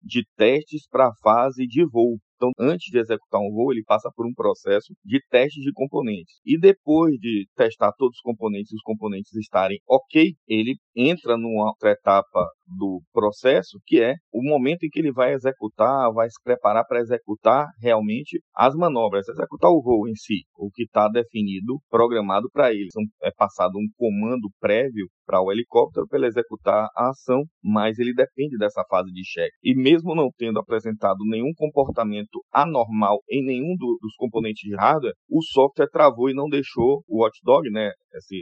de 0.02 0.24
testes 0.36 0.88
para 0.88 1.08
a 1.08 1.14
fase 1.22 1.66
de 1.66 1.84
voo. 1.84 2.18
Então, 2.36 2.52
antes 2.58 2.86
de 2.90 2.98
executar 2.98 3.40
um 3.40 3.50
voo, 3.50 3.72
ele 3.72 3.82
passa 3.84 4.10
por 4.14 4.24
um 4.26 4.32
processo 4.32 4.94
de 5.04 5.20
teste 5.28 5.60
de 5.60 5.72
componentes. 5.72 6.40
E 6.44 6.58
depois 6.58 7.16
de 7.18 7.46
testar 7.56 7.92
todos 7.92 8.16
os 8.16 8.22
componentes 8.22 8.72
e 8.72 8.76
os 8.76 8.82
componentes 8.82 9.34
estarem 9.34 9.78
ok, 9.88 10.34
ele 10.46 10.76
entra 10.94 11.36
numa 11.36 11.66
outra 11.66 11.90
etapa 11.90 12.46
do 12.76 13.00
processo, 13.12 13.78
que 13.86 14.00
é 14.00 14.14
o 14.32 14.42
momento 14.42 14.84
em 14.84 14.88
que 14.88 14.98
ele 14.98 15.12
vai 15.12 15.32
executar, 15.32 16.12
vai 16.12 16.28
se 16.28 16.40
preparar 16.42 16.84
para 16.86 17.00
executar 17.00 17.66
realmente 17.80 18.40
as 18.54 18.74
manobras, 18.74 19.28
executar 19.28 19.70
o 19.70 19.82
voo 19.82 20.08
em 20.08 20.14
si, 20.14 20.42
o 20.56 20.70
que 20.70 20.84
está 20.84 21.08
definido, 21.08 21.78
programado 21.90 22.48
para 22.52 22.72
ele. 22.72 22.88
É 23.22 23.30
passado 23.30 23.76
um 23.76 23.88
comando 23.96 24.48
prévio 24.60 25.06
para 25.26 25.42
o 25.42 25.52
helicóptero 25.52 26.06
para 26.08 26.18
ele 26.18 26.28
executar 26.28 26.88
a 26.96 27.10
ação, 27.10 27.44
mas 27.62 27.98
ele 27.98 28.14
depende 28.14 28.56
dessa 28.56 28.82
fase 28.88 29.10
de 29.12 29.22
cheque. 29.24 29.52
E 29.62 29.74
mesmo 29.74 30.14
não 30.14 30.30
tendo 30.36 30.58
apresentado 30.58 31.18
nenhum 31.24 31.52
comportamento 31.54 32.42
anormal 32.52 33.18
em 33.28 33.44
nenhum 33.44 33.76
do, 33.76 33.98
dos 34.00 34.14
componentes 34.16 34.62
de 34.62 34.74
hardware, 34.74 35.12
o 35.28 35.42
software 35.42 35.90
travou 35.90 36.30
e 36.30 36.34
não 36.34 36.48
deixou 36.48 37.02
o 37.06 37.22
watchdog, 37.22 37.70
né, 37.70 37.90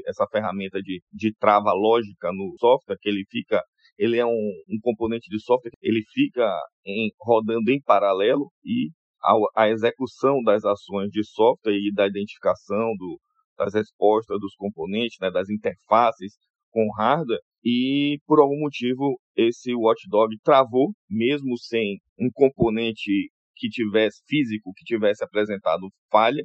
essa 0.06 0.26
ferramenta 0.30 0.80
de, 0.80 1.02
de 1.12 1.34
trava 1.38 1.72
lógica 1.72 2.30
no 2.32 2.54
software, 2.58 2.96
que 3.00 3.08
ele 3.08 3.24
fica 3.28 3.60
ele 3.98 4.18
é 4.18 4.26
um, 4.26 4.52
um 4.68 4.78
componente 4.80 5.28
de 5.28 5.40
software, 5.40 5.72
ele 5.82 6.02
fica 6.12 6.48
em, 6.84 7.10
rodando 7.20 7.70
em 7.70 7.80
paralelo 7.80 8.50
e 8.64 8.90
a, 9.22 9.64
a, 9.64 9.68
execução 9.70 10.42
das 10.42 10.64
ações 10.64 11.10
de 11.10 11.24
software 11.24 11.74
e 11.74 11.92
da 11.92 12.06
identificação 12.06 12.94
do, 12.96 13.18
das 13.58 13.74
respostas 13.74 14.38
dos 14.40 14.54
componentes, 14.54 15.16
né, 15.20 15.30
das 15.30 15.48
interfaces 15.48 16.34
com 16.70 16.90
hardware, 16.96 17.40
e 17.64 18.18
por 18.26 18.38
algum 18.38 18.60
motivo 18.60 19.18
esse 19.34 19.74
watchdog 19.74 20.36
travou, 20.44 20.92
mesmo 21.08 21.56
sem 21.58 21.98
um 22.18 22.30
componente 22.32 23.30
que 23.56 23.68
tivesse 23.68 24.22
físico 24.28 24.72
que 24.76 24.84
tivesse 24.84 25.24
apresentado 25.24 25.88
falha, 26.10 26.44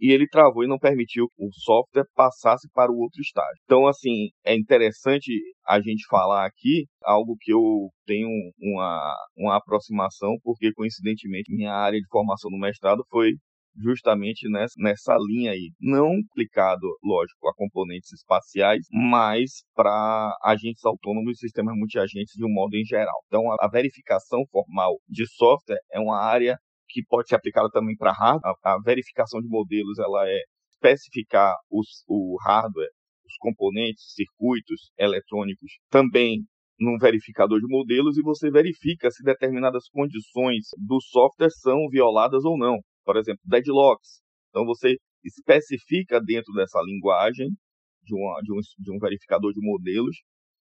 e 0.00 0.12
ele 0.12 0.28
travou 0.28 0.64
e 0.64 0.68
não 0.68 0.78
permitiu 0.78 1.26
que 1.28 1.44
o 1.44 1.52
software 1.52 2.06
passasse 2.14 2.68
para 2.72 2.92
o 2.92 2.98
outro 2.98 3.20
estágio. 3.20 3.60
Então, 3.64 3.86
assim, 3.86 4.28
é 4.44 4.54
interessante 4.54 5.32
a 5.66 5.80
gente 5.80 6.06
falar 6.08 6.46
aqui 6.46 6.86
algo 7.02 7.36
que 7.40 7.52
eu 7.52 7.88
tenho 8.06 8.28
uma, 8.60 9.16
uma 9.36 9.56
aproximação, 9.56 10.36
porque 10.42 10.72
coincidentemente 10.72 11.54
minha 11.54 11.72
área 11.72 11.98
de 11.98 12.06
formação 12.08 12.50
no 12.50 12.58
mestrado 12.58 13.02
foi 13.10 13.32
justamente 13.78 14.48
nessa, 14.48 14.74
nessa 14.78 15.16
linha 15.18 15.52
aí. 15.52 15.70
Não 15.80 16.12
aplicado, 16.30 16.86
lógico, 17.02 17.48
a 17.48 17.54
componentes 17.54 18.12
espaciais, 18.12 18.86
mas 18.90 19.62
para 19.74 20.34
agentes 20.42 20.84
autônomos 20.84 21.36
e 21.36 21.40
sistemas 21.40 21.74
multiagentes 21.76 22.34
de 22.34 22.44
um 22.44 22.52
modo 22.52 22.74
em 22.74 22.84
geral. 22.84 23.16
Então, 23.26 23.50
a, 23.52 23.56
a 23.60 23.68
verificação 23.68 24.44
formal 24.50 24.96
de 25.08 25.26
software 25.26 25.80
é 25.92 26.00
uma 26.00 26.18
área 26.18 26.56
que 26.88 27.02
pode 27.08 27.28
ser 27.28 27.36
aplicada 27.36 27.68
também 27.70 27.96
para 27.96 28.12
hardware. 28.12 28.54
A, 28.64 28.74
a, 28.74 28.80
verificação 28.82 29.40
de 29.40 29.48
modelos 29.48 29.98
ela 29.98 30.28
é 30.28 30.40
especificar 30.72 31.54
os, 31.70 32.04
o 32.08 32.36
hardware, 32.44 32.90
os 33.24 33.36
componentes, 33.38 34.12
circuitos 34.14 34.90
eletrônicos, 34.98 35.72
também 35.90 36.42
num 36.78 36.98
verificador 36.98 37.58
de 37.58 37.66
modelos 37.66 38.18
e 38.18 38.22
você 38.22 38.50
verifica 38.50 39.10
se 39.10 39.22
determinadas 39.22 39.88
condições 39.90 40.66
do 40.76 41.00
software 41.00 41.50
são 41.50 41.88
violadas 41.88 42.44
ou 42.44 42.58
não 42.58 42.78
por 43.06 43.16
exemplo, 43.16 43.40
deadlocks. 43.46 44.20
Então 44.50 44.66
você 44.66 44.96
especifica 45.24 46.20
dentro 46.20 46.52
dessa 46.52 46.80
linguagem 46.84 47.48
de, 48.02 48.14
uma, 48.14 48.40
de, 48.42 48.52
um, 48.52 48.58
de 48.78 48.92
um 48.92 48.98
verificador 48.98 49.52
de 49.52 49.60
modelos 49.62 50.16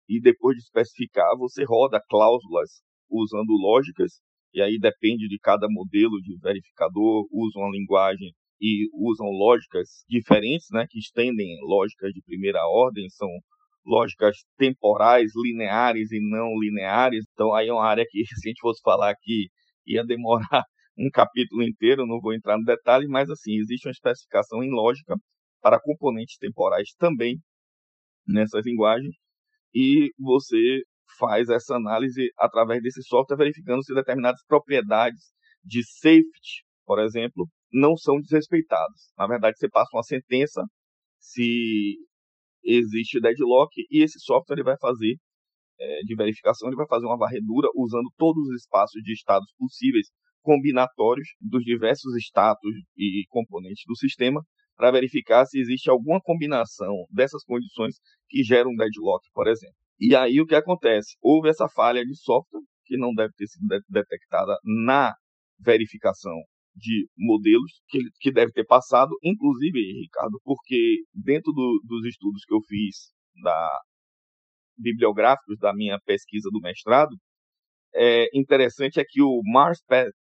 e 0.09 0.19
depois 0.21 0.55
de 0.55 0.63
especificar 0.63 1.37
você 1.37 1.63
roda 1.65 2.01
cláusulas 2.09 2.81
usando 3.09 3.51
lógicas 3.51 4.21
e 4.53 4.61
aí 4.61 4.77
depende 4.79 5.27
de 5.27 5.39
cada 5.39 5.67
modelo 5.69 6.19
de 6.21 6.37
verificador 6.41 7.27
usa 7.31 7.59
uma 7.59 7.71
linguagem 7.71 8.31
e 8.61 8.87
usam 8.93 9.27
lógicas 9.27 10.03
diferentes, 10.07 10.67
né, 10.71 10.85
que 10.89 10.99
estendem 10.99 11.57
lógicas 11.63 12.11
de 12.13 12.21
primeira 12.21 12.65
ordem, 12.67 13.09
são 13.09 13.27
lógicas 13.85 14.37
temporais, 14.57 15.31
lineares 15.35 16.11
e 16.11 16.19
não 16.19 16.59
lineares. 16.59 17.25
Então 17.33 17.53
aí 17.53 17.67
é 17.69 17.73
uma 17.73 17.85
área 17.85 18.05
que 18.07 18.23
se 18.39 18.47
a 18.47 18.49
gente 18.49 18.61
fosse 18.61 18.81
falar 18.83 19.09
aqui 19.09 19.49
ia 19.85 20.05
demorar 20.05 20.63
um 20.97 21.09
capítulo 21.11 21.63
inteiro, 21.63 22.05
não 22.05 22.19
vou 22.21 22.33
entrar 22.33 22.57
no 22.57 22.63
detalhe, 22.63 23.07
mas 23.07 23.29
assim, 23.29 23.57
existe 23.57 23.87
uma 23.87 23.91
especificação 23.91 24.63
em 24.63 24.69
lógica 24.71 25.15
para 25.61 25.79
componentes 25.79 26.37
temporais 26.37 26.89
também 26.97 27.37
nessas 28.27 28.65
linguagens, 28.65 29.15
e 29.73 30.11
você 30.19 30.81
faz 31.17 31.49
essa 31.49 31.75
análise 31.75 32.29
através 32.37 32.81
desse 32.81 33.01
software, 33.03 33.37
verificando 33.37 33.83
se 33.83 33.93
determinadas 33.93 34.41
propriedades 34.47 35.21
de 35.63 35.83
safety, 35.83 36.63
por 36.85 36.99
exemplo, 36.99 37.47
não 37.71 37.95
são 37.95 38.19
desrespeitadas. 38.19 39.11
Na 39.17 39.27
verdade, 39.27 39.57
você 39.57 39.69
passa 39.69 39.95
uma 39.95 40.03
sentença 40.03 40.63
se 41.19 41.97
existe 42.63 43.19
deadlock 43.19 43.71
e 43.89 44.03
esse 44.03 44.19
software 44.19 44.55
ele 44.57 44.63
vai 44.63 44.77
fazer 44.79 45.15
é, 45.79 46.01
de 46.03 46.15
verificação, 46.15 46.69
ele 46.69 46.75
vai 46.77 46.87
fazer 46.87 47.05
uma 47.05 47.17
varredura 47.17 47.67
usando 47.75 48.09
todos 48.17 48.47
os 48.49 48.61
espaços 48.61 49.01
de 49.03 49.13
estados 49.13 49.51
possíveis 49.57 50.07
combinatórios 50.41 51.27
dos 51.39 51.63
diversos 51.63 52.15
status 52.17 52.75
e 52.97 53.25
componentes 53.29 53.83
do 53.87 53.95
sistema 53.95 54.41
para 54.75 54.91
verificar 54.91 55.45
se 55.45 55.59
existe 55.59 55.89
alguma 55.89 56.19
combinação 56.21 57.05
dessas 57.09 57.43
condições 57.43 57.95
que 58.27 58.43
gera 58.43 58.67
um 58.67 58.75
deadlock, 58.75 59.23
por 59.33 59.47
exemplo. 59.47 59.80
E 60.01 60.15
aí 60.15 60.41
o 60.41 60.47
que 60.47 60.55
acontece? 60.55 61.15
Houve 61.21 61.49
essa 61.49 61.69
falha 61.69 62.03
de 62.03 62.15
software 62.15 62.61
que 62.85 62.97
não 62.97 63.13
deve 63.13 63.33
ter 63.37 63.45
sido 63.47 63.67
detectada 63.87 64.57
na 64.85 65.13
verificação 65.59 66.35
de 66.75 67.07
modelos 67.15 67.81
que, 67.87 67.99
que 68.19 68.31
deve 68.31 68.51
ter 68.51 68.65
passado, 68.65 69.11
inclusive, 69.23 69.79
Ricardo, 70.01 70.39
porque 70.43 71.03
dentro 71.13 71.51
do, 71.51 71.81
dos 71.85 72.05
estudos 72.07 72.43
que 72.45 72.53
eu 72.53 72.61
fiz 72.67 73.11
da 73.43 73.79
bibliográficos 74.77 75.59
da 75.59 75.73
minha 75.73 75.99
pesquisa 76.03 76.49
do 76.51 76.59
mestrado, 76.59 77.15
é, 77.93 78.25
interessante 78.33 78.99
é 78.99 79.03
que 79.07 79.21
o 79.21 79.41
Mars 79.43 79.79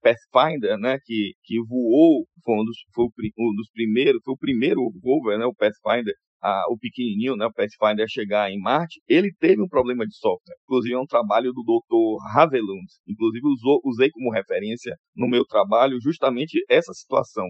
Pathfinder, 0.02 0.78
né, 0.78 0.99
que, 1.04 1.33
que 1.43 1.61
voou, 1.66 2.26
foi 2.45 2.54
um 2.54 2.64
dos, 2.64 2.76
foi 2.95 3.07
um 3.07 3.54
dos 3.57 3.71
primeiros, 3.73 4.21
foi 4.25 4.35
o 4.35 4.38
primeiro 4.38 4.81
rover, 5.02 5.38
né, 5.38 5.47
o 5.47 5.54
Pathfinder, 5.54 6.14
a, 6.45 6.65
o 6.69 6.77
pequenininho, 6.77 7.37
né, 7.37 7.47
o 7.47 7.53
Pathfinder 7.53 8.07
chegar 8.07 8.51
em 8.51 8.61
Marte, 8.61 9.01
ele 9.09 9.33
teve 9.41 9.63
um 9.63 9.69
problema 9.69 10.07
de 10.07 10.15
software. 10.15 10.55
Inclusive 10.65 10.95
é 10.95 10.99
um 10.99 11.07
trabalho 11.07 11.51
do 11.53 11.63
Dr. 11.63 12.39
Havelund. 12.39 12.85
Inclusive 13.09 13.47
usou, 13.49 13.81
usei 13.83 14.11
como 14.11 14.31
referência 14.31 14.95
no 15.17 15.27
meu 15.27 15.47
trabalho 15.47 15.99
justamente 16.03 16.63
essa 16.69 16.93
situação, 16.93 17.47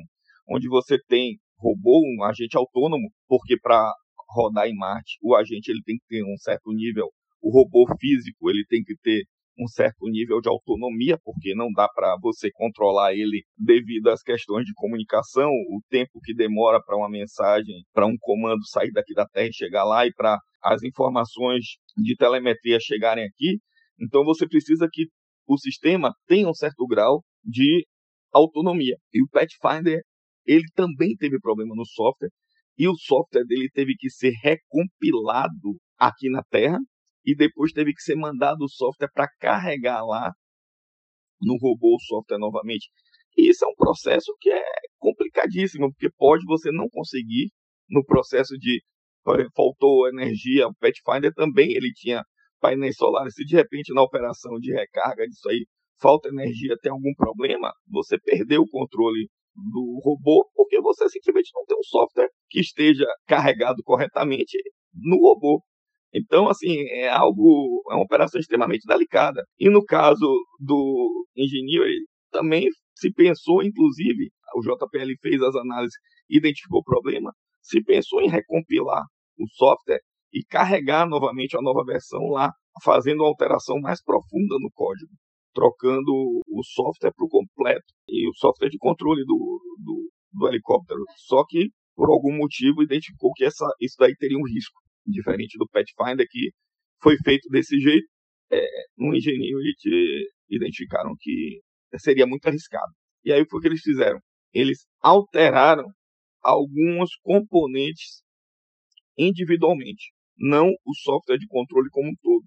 onde 0.49 0.69
você 0.69 0.97
tem 1.09 1.37
robô, 1.59 2.03
um 2.07 2.23
agente 2.23 2.57
autônomo, 2.57 3.11
porque 3.27 3.59
para 3.61 3.93
rodar 4.31 4.69
em 4.69 4.77
Marte, 4.77 5.19
o 5.21 5.35
agente 5.35 5.71
ele 5.71 5.83
tem 5.85 5.97
que 5.97 6.07
ter 6.07 6.23
um 6.23 6.37
certo 6.37 6.73
nível, 6.73 7.09
o 7.43 7.51
robô 7.51 7.87
físico 7.99 8.49
ele 8.49 8.65
tem 8.69 8.83
que 8.85 8.95
ter 9.03 9.25
um 9.59 9.67
certo 9.67 10.09
nível 10.09 10.41
de 10.41 10.49
autonomia, 10.49 11.19
porque 11.23 11.55
não 11.55 11.69
dá 11.73 11.89
para 11.89 12.17
você 12.21 12.51
controlar 12.53 13.13
ele 13.13 13.43
devido 13.57 14.09
às 14.09 14.23
questões 14.23 14.65
de 14.65 14.73
comunicação, 14.75 15.49
o 15.49 15.81
tempo 15.89 16.21
que 16.23 16.35
demora 16.35 16.81
para 16.85 16.97
uma 16.97 17.09
mensagem, 17.09 17.83
para 17.93 18.07
um 18.07 18.17
comando 18.19 18.67
sair 18.67 18.91
daqui 18.93 19.15
da 19.15 19.27
Terra 19.27 19.49
e 19.49 19.55
chegar 19.55 19.85
lá 19.85 20.07
e 20.07 20.13
para 20.13 20.39
as 20.63 20.83
informações 20.83 21.65
de 21.97 22.17
telemetria 22.17 22.79
chegarem 22.81 23.25
aqui. 23.25 23.59
Então 24.01 24.25
você 24.25 24.47
precisa 24.47 24.89
que 24.91 25.07
o 25.47 25.59
sistema 25.59 26.13
tenha 26.27 26.49
um 26.49 26.55
certo 26.55 26.87
grau 26.87 27.23
de 27.45 27.87
autonomia. 28.33 28.97
E 29.13 29.23
o 29.23 29.29
Pathfinder, 29.31 30.01
ele 30.47 30.65
também 30.75 31.15
teve 31.17 31.39
problema 31.39 31.75
no 31.77 31.87
software, 31.87 32.31
e 32.77 32.89
o 32.89 32.97
software 32.97 33.45
dele 33.45 33.69
teve 33.73 33.95
que 33.97 34.11
ser 34.11 34.33
recompilado 34.43 35.77
aqui 35.97 36.29
na 36.29 36.43
Terra 36.51 36.79
e 37.25 37.35
depois 37.35 37.73
teve 37.73 37.93
que 37.93 38.03
ser 38.03 38.17
mandado 38.17 38.65
o 38.65 38.69
software 38.69 39.11
para 39.13 39.29
carregar 39.39 40.05
lá 40.05 40.33
no 41.41 41.57
robô 41.61 41.97
o 41.97 42.01
software 42.01 42.39
novamente. 42.39 42.89
E 43.37 43.51
isso 43.51 43.65
é 43.65 43.69
um 43.69 43.75
processo 43.75 44.33
que 44.41 44.51
é 44.51 44.63
complicadíssimo, 44.99 45.91
porque 45.91 46.09
pode 46.17 46.45
você 46.47 46.71
não 46.71 46.89
conseguir 46.89 47.51
no 47.89 48.05
processo 48.05 48.57
de 48.59 48.83
faltou 49.55 50.09
energia, 50.09 50.69
o 50.69 50.75
Pathfinder 50.75 51.33
também 51.33 51.73
ele 51.73 51.91
tinha 51.95 52.23
painéis 52.61 52.97
solares, 52.97 53.35
se 53.35 53.45
de 53.45 53.57
repente 53.57 53.93
na 53.95 54.03
operação 54.03 54.59
de 54.59 54.73
recarga 54.73 55.27
disso 55.27 55.49
aí 55.49 55.67
falta 56.01 56.29
energia, 56.29 56.77
tem 56.83 56.93
algum 56.93 57.15
problema, 57.15 57.73
você 57.89 58.19
perdeu 58.19 58.63
o 58.63 58.69
controle 58.69 59.29
do 59.55 60.01
robô 60.03 60.47
porque 60.55 60.81
você 60.81 61.09
simplesmente 61.09 61.51
não 61.55 61.65
tem 61.65 61.79
um 61.79 61.83
software 61.83 62.29
que 62.51 62.61
esteja 62.61 63.07
carregado 63.27 63.83
corretamente 63.83 64.59
no 64.95 65.17
robô. 65.17 65.63
Então, 66.15 66.49
assim, 66.49 66.81
é 66.91 67.09
algo, 67.09 67.83
é 67.91 67.95
uma 67.95 68.05
operação 68.05 68.41
extremamente 68.41 68.87
delicada. 68.87 69.43
E 69.59 69.69
no 69.69 69.85
caso 69.85 70.27
do 70.61 71.27
engenheiro, 71.37 71.91
também 72.31 72.69
se 72.95 73.13
pensou, 73.13 73.63
inclusive, 73.63 74.31
o 74.55 74.61
JPL 74.61 75.13
fez 75.21 75.43
as 75.43 75.57
análises, 75.57 75.95
identificou 76.31 76.81
o 76.81 76.85
problema, 76.85 77.33
se 77.61 77.83
pensou 77.83 78.21
em 78.21 78.29
recompilar 78.29 79.03
o 79.37 79.49
software 79.49 80.01
e 80.33 80.45
carregar 80.45 81.09
novamente 81.09 81.57
a 81.57 81.63
nova 81.63 81.85
versão 81.85 82.29
lá, 82.29 82.53
fazendo 82.85 83.23
uma 83.23 83.29
alteração 83.29 83.81
mais 83.81 84.01
profunda 84.01 84.57
no 84.61 84.71
código, 84.73 85.11
trocando 85.53 86.13
o 86.13 86.63
software 86.63 87.13
para 87.13 87.27
o 87.27 87.29
completo 87.29 87.87
e 88.09 88.29
o 88.29 88.35
software 88.35 88.69
de 88.69 88.79
controle 88.79 89.25
do, 89.25 89.61
do, 89.85 90.11
do 90.33 90.49
helicóptero. 90.49 91.01
Só 91.27 91.45
que, 91.49 91.71
por 91.97 92.09
algum 92.09 92.37
motivo, 92.37 92.83
identificou 92.83 93.33
que 93.35 93.45
essa, 93.45 93.67
isso 93.81 93.97
daí 93.99 94.15
teria 94.17 94.39
um 94.39 94.47
risco 94.47 94.84
diferente 95.07 95.59
do 95.59 95.69
Pathfinder, 95.69 96.27
que 96.29 96.51
foi 97.03 97.17
feito 97.19 97.49
desse 97.51 97.79
jeito, 97.79 98.07
é, 98.51 98.67
no 98.97 99.15
Ingenuity 99.15 100.27
identificaram 100.51 101.15
que 101.19 101.61
seria 101.99 102.27
muito 102.27 102.47
arriscado. 102.47 102.93
E 103.25 103.33
aí 103.33 103.45
foi 103.49 103.59
o 103.59 103.63
que 103.63 103.69
eles 103.69 103.81
fizeram? 103.81 104.19
Eles 104.53 104.87
alteraram 105.01 105.87
alguns 106.43 107.17
componentes 107.23 108.23
individualmente, 109.17 110.13
não 110.37 110.69
o 110.69 110.95
software 110.95 111.39
de 111.39 111.47
controle 111.47 111.89
como 111.91 112.11
um 112.11 112.15
todo. 112.21 112.45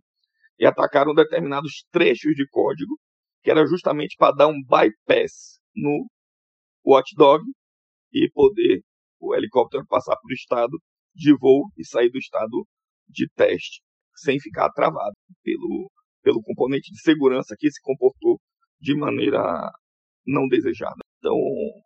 E 0.60 0.66
atacaram 0.66 1.14
determinados 1.14 1.86
trechos 1.92 2.34
de 2.36 2.48
código, 2.50 2.98
que 3.44 3.52
era 3.52 3.66
justamente 3.66 4.16
para 4.18 4.36
dar 4.36 4.48
um 4.48 4.62
bypass 4.64 5.60
no 5.76 6.08
Watchdog 6.86 7.44
e 8.14 8.30
poder 8.32 8.82
o 9.20 9.36
helicóptero 9.36 9.86
passar 9.88 10.16
para 10.16 10.30
o 10.30 10.34
estado 10.34 10.78
de 11.18 11.36
voo 11.36 11.70
e 11.78 11.84
sair 11.86 12.10
do 12.10 12.18
estado 12.18 12.66
de 13.10 13.28
teste 13.36 13.82
sem 14.16 14.40
ficar 14.40 14.70
travado 14.72 15.16
pelo, 15.44 15.92
pelo 16.24 16.42
componente 16.42 16.92
de 16.92 17.02
segurança 17.02 17.56
que 17.58 17.70
se 17.72 17.82
comportou 17.82 18.40
de 18.80 18.96
maneira 18.96 19.42
não 20.26 20.48
desejada. 20.48 20.98
Então, 21.18 21.36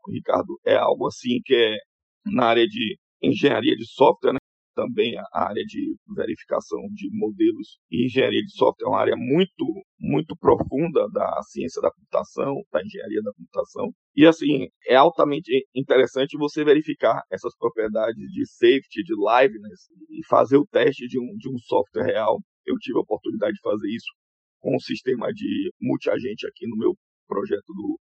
Ricardo, 0.09 0.59
é 0.65 0.75
algo 0.75 1.07
assim 1.07 1.39
que 1.43 1.55
é 1.55 1.77
na 2.25 2.47
área 2.47 2.67
de 2.67 2.97
engenharia 3.21 3.75
de 3.75 3.85
software, 3.85 4.33
né? 4.33 4.39
Também 4.73 5.17
a 5.17 5.47
área 5.47 5.63
de 5.63 5.95
verificação 6.15 6.79
de 6.93 7.09
modelos 7.11 7.79
e 7.89 8.05
engenharia 8.05 8.41
de 8.41 8.51
software 8.51 8.87
é 8.87 8.89
uma 8.89 8.99
área 8.99 9.15
muito, 9.15 9.65
muito 9.99 10.35
profunda 10.35 11.07
da 11.09 11.41
ciência 11.43 11.81
da 11.81 11.91
computação, 11.91 12.61
da 12.71 12.81
engenharia 12.83 13.21
da 13.23 13.33
computação. 13.33 13.91
E 14.15 14.25
assim, 14.25 14.67
é 14.87 14.95
altamente 14.95 15.51
interessante 15.75 16.37
você 16.37 16.63
verificar 16.63 17.21
essas 17.31 17.55
propriedades 17.57 18.31
de 18.31 18.45
safety, 18.45 19.03
de 19.03 19.13
liveness 19.15 19.87
e 20.09 20.25
fazer 20.27 20.57
o 20.57 20.67
teste 20.67 21.07
de 21.07 21.19
um, 21.19 21.35
de 21.37 21.49
um 21.49 21.57
software 21.59 22.05
real. 22.05 22.39
Eu 22.65 22.75
tive 22.77 22.97
a 22.97 23.01
oportunidade 23.01 23.53
de 23.53 23.61
fazer 23.61 23.87
isso 23.87 24.11
com 24.59 24.75
um 24.75 24.79
sistema 24.79 25.31
de 25.33 25.71
multiagente 25.81 26.47
aqui 26.47 26.67
no 26.67 26.77
meu 26.77 26.95
projeto 27.27 27.67
do, 27.67 27.99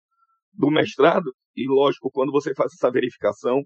do 0.55 0.71
mestrado. 0.71 1.33
E 1.55 1.67
lógico, 1.69 2.11
quando 2.11 2.33
você 2.33 2.55
faz 2.55 2.73
essa 2.73 2.91
verificação, 2.91 3.63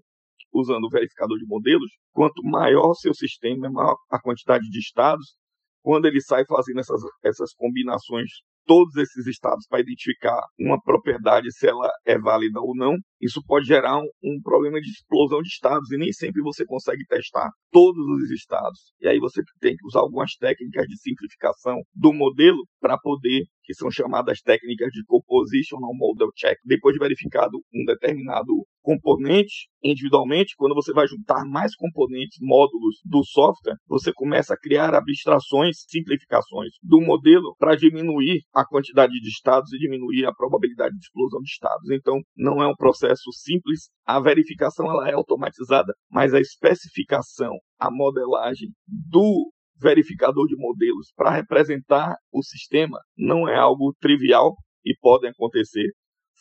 usando 0.53 0.85
o 0.85 0.89
verificador 0.89 1.37
de 1.37 1.45
modelos, 1.45 1.89
quanto 2.11 2.43
maior 2.43 2.91
o 2.91 2.95
seu 2.95 3.13
sistema, 3.13 3.69
maior 3.69 3.95
a 4.09 4.19
quantidade 4.19 4.69
de 4.69 4.79
estados, 4.79 5.35
quando 5.81 6.05
ele 6.05 6.21
sai 6.21 6.45
fazendo 6.45 6.79
essas, 6.79 7.01
essas 7.23 7.53
combinações 7.53 8.29
todos 8.65 8.95
esses 8.95 9.25
estados 9.27 9.65
para 9.67 9.81
identificar 9.81 10.39
uma 10.59 10.79
propriedade, 10.81 11.51
se 11.51 11.67
ela 11.67 11.89
é 12.05 12.17
válida 12.17 12.59
ou 12.59 12.75
não, 12.75 12.95
isso 13.21 13.41
pode 13.45 13.65
gerar 13.65 13.97
um, 13.97 14.07
um, 14.23 14.41
problema 14.41 14.79
de 14.81 14.89
explosão 14.89 15.41
de 15.41 15.47
estados 15.47 15.91
e 15.91 15.97
nem 15.97 16.11
sempre 16.11 16.41
você 16.41 16.65
consegue 16.65 17.05
testar 17.05 17.49
todos 17.71 18.03
os 18.05 18.31
estados. 18.31 18.93
E 18.99 19.07
aí 19.07 19.19
você 19.19 19.41
tem 19.59 19.75
que 19.75 19.85
usar 19.85 19.99
algumas 19.99 20.33
técnicas 20.35 20.87
de 20.87 20.97
simplificação 20.99 21.81
do 21.93 22.11
modelo 22.13 22.65
para 22.79 22.97
poder, 22.97 23.43
que 23.63 23.73
são 23.73 23.91
chamadas 23.91 24.41
técnicas 24.41 24.89
de 24.91 25.03
compositional 25.05 25.93
model 25.93 26.29
check. 26.35 26.57
Depois 26.65 26.93
de 26.93 26.99
verificado 26.99 27.57
um 27.73 27.85
determinado 27.85 28.51
componente 28.81 29.69
individualmente, 29.83 30.55
quando 30.57 30.75
você 30.75 30.91
vai 30.93 31.07
juntar 31.07 31.43
mais 31.45 31.75
componentes, 31.75 32.37
módulos 32.41 32.97
do 33.03 33.23
software, 33.23 33.77
você 33.87 34.11
começa 34.13 34.53
a 34.53 34.57
criar 34.57 34.93
abstrações, 34.93 35.83
simplificações 35.87 36.71
do 36.81 37.01
modelo 37.01 37.55
para 37.57 37.75
diminuir 37.75 38.41
a 38.53 38.65
quantidade 38.65 39.13
de 39.13 39.29
estados 39.29 39.71
e 39.73 39.77
diminuir 39.77 40.25
a 40.25 40.33
probabilidade 40.33 40.95
de 40.95 41.03
explosão 41.03 41.39
de 41.41 41.49
estados. 41.49 41.89
Então, 41.91 42.19
não 42.35 42.61
é 42.61 42.67
um 42.67 42.75
processo 42.75 43.10
simples. 43.15 43.89
A 44.05 44.19
verificação 44.19 44.89
ela 44.89 45.09
é 45.09 45.13
automatizada, 45.13 45.93
mas 46.09 46.33
a 46.33 46.39
especificação, 46.39 47.57
a 47.79 47.89
modelagem 47.91 48.69
do 48.87 49.51
verificador 49.77 50.47
de 50.47 50.55
modelos 50.55 51.11
para 51.15 51.31
representar 51.31 52.15
o 52.31 52.43
sistema 52.43 52.99
não 53.17 53.49
é 53.49 53.57
algo 53.57 53.93
trivial 53.99 54.55
e 54.85 54.95
podem 54.99 55.31
acontecer 55.31 55.91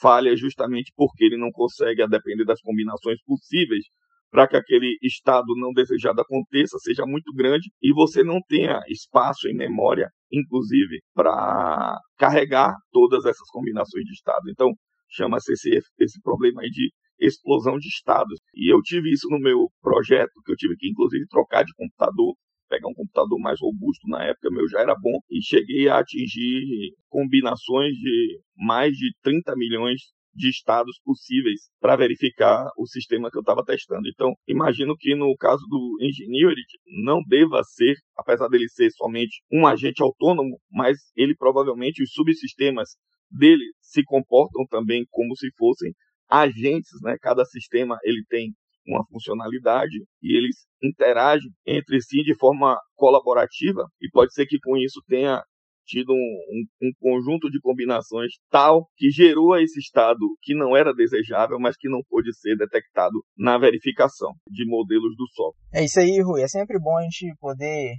falha 0.01 0.35
justamente 0.35 0.93
porque 0.97 1.25
ele 1.25 1.37
não 1.37 1.51
consegue, 1.51 2.03
a 2.03 2.07
depender 2.07 2.45
das 2.45 2.61
combinações 2.61 3.23
possíveis, 3.25 3.85
para 4.31 4.49
que 4.49 4.57
aquele 4.57 4.97
estado 5.03 5.55
não 5.57 5.73
desejado 5.73 6.21
aconteça, 6.21 6.79
seja 6.79 7.05
muito 7.05 7.33
grande 7.35 7.69
e 7.83 7.93
você 7.93 8.23
não 8.23 8.41
tenha 8.49 8.81
espaço 8.89 9.49
em 9.49 9.55
memória, 9.55 10.09
inclusive, 10.33 11.01
para 11.13 11.99
carregar 12.17 12.75
todas 12.93 13.25
essas 13.25 13.49
combinações 13.51 14.05
de 14.05 14.13
estado. 14.13 14.49
Então, 14.49 14.69
chama-se 15.11 15.53
esse, 15.53 15.81
esse 15.99 16.21
problema 16.23 16.63
aí 16.63 16.71
de 16.71 16.91
explosão 17.19 17.77
de 17.79 17.89
estados. 17.89 18.39
E 18.55 18.73
eu 18.73 18.81
tive 18.83 19.11
isso 19.11 19.29
no 19.31 19.39
meu 19.39 19.69
projeto, 19.83 20.33
que 20.45 20.53
eu 20.53 20.57
tive 20.57 20.77
que, 20.77 20.89
inclusive, 20.89 21.27
trocar 21.29 21.65
de 21.65 21.75
computador 21.75 22.35
pegar 22.71 22.89
um 22.89 22.95
computador 22.95 23.39
mais 23.41 23.59
robusto 23.61 24.07
na 24.07 24.23
época, 24.25 24.49
meu 24.49 24.67
já 24.69 24.81
era 24.81 24.95
bom, 24.95 25.19
e 25.29 25.43
cheguei 25.43 25.89
a 25.89 25.99
atingir 25.99 26.95
combinações 27.09 27.93
de 27.95 28.39
mais 28.57 28.93
de 28.93 29.13
30 29.23 29.55
milhões 29.57 30.01
de 30.33 30.49
estados 30.49 30.97
possíveis 31.05 31.63
para 31.81 31.97
verificar 31.97 32.71
o 32.79 32.87
sistema 32.87 33.29
que 33.31 33.37
eu 33.37 33.41
estava 33.41 33.65
testando. 33.65 34.09
Então, 34.09 34.33
imagino 34.47 34.97
que 34.97 35.15
no 35.17 35.35
caso 35.37 35.63
do 35.69 35.99
Ingenuity 36.01 36.79
não 37.05 37.21
deva 37.27 37.61
ser, 37.65 37.97
apesar 38.17 38.47
dele 38.49 38.69
ser 38.69 38.91
somente 38.93 39.43
um 39.53 39.67
agente 39.67 40.01
autônomo, 40.01 40.57
mas 40.71 40.99
ele 41.17 41.35
provavelmente 41.35 42.03
os 42.03 42.13
subsistemas 42.13 42.91
dele 43.31 43.65
se 43.81 44.03
comportam 44.05 44.67
também 44.69 45.05
como 45.11 45.37
se 45.37 45.49
fossem 45.57 45.93
agentes, 46.29 47.01
né? 47.03 47.17
Cada 47.21 47.45
sistema 47.45 47.99
ele 48.05 48.25
tem 48.29 48.53
uma 48.87 49.05
funcionalidade 49.07 49.97
e 50.23 50.37
eles 50.37 50.67
interagem 50.83 51.51
entre 51.67 52.01
si 52.01 52.23
de 52.23 52.35
forma 52.37 52.79
colaborativa 52.97 53.85
e 54.01 54.09
pode 54.11 54.33
ser 54.33 54.47
que 54.47 54.59
com 54.59 54.77
isso 54.77 55.01
tenha 55.07 55.43
tido 55.87 56.13
um, 56.13 56.15
um, 56.15 56.89
um, 56.89 56.93
conjunto 57.01 57.51
de 57.51 57.61
combinações 57.61 58.35
tal 58.49 58.89
que 58.97 59.11
gerou 59.11 59.57
esse 59.59 59.81
estado 59.81 60.21
que 60.41 60.55
não 60.55 60.77
era 60.77 60.95
desejável, 60.95 61.59
mas 61.59 61.77
que 61.77 61.89
não 61.89 62.01
pôde 62.09 62.33
ser 62.39 62.57
detectado 62.57 63.25
na 63.37 63.59
verificação 63.59 64.33
de 64.47 64.65
modelos 64.67 65.17
do 65.17 65.27
software. 65.35 65.61
É 65.75 65.85
isso 65.85 65.99
aí, 65.99 66.23
Rui. 66.23 66.43
É 66.43 66.49
sempre 66.49 66.79
bom 66.79 66.97
a 66.97 67.03
gente 67.03 67.35
poder 67.41 67.95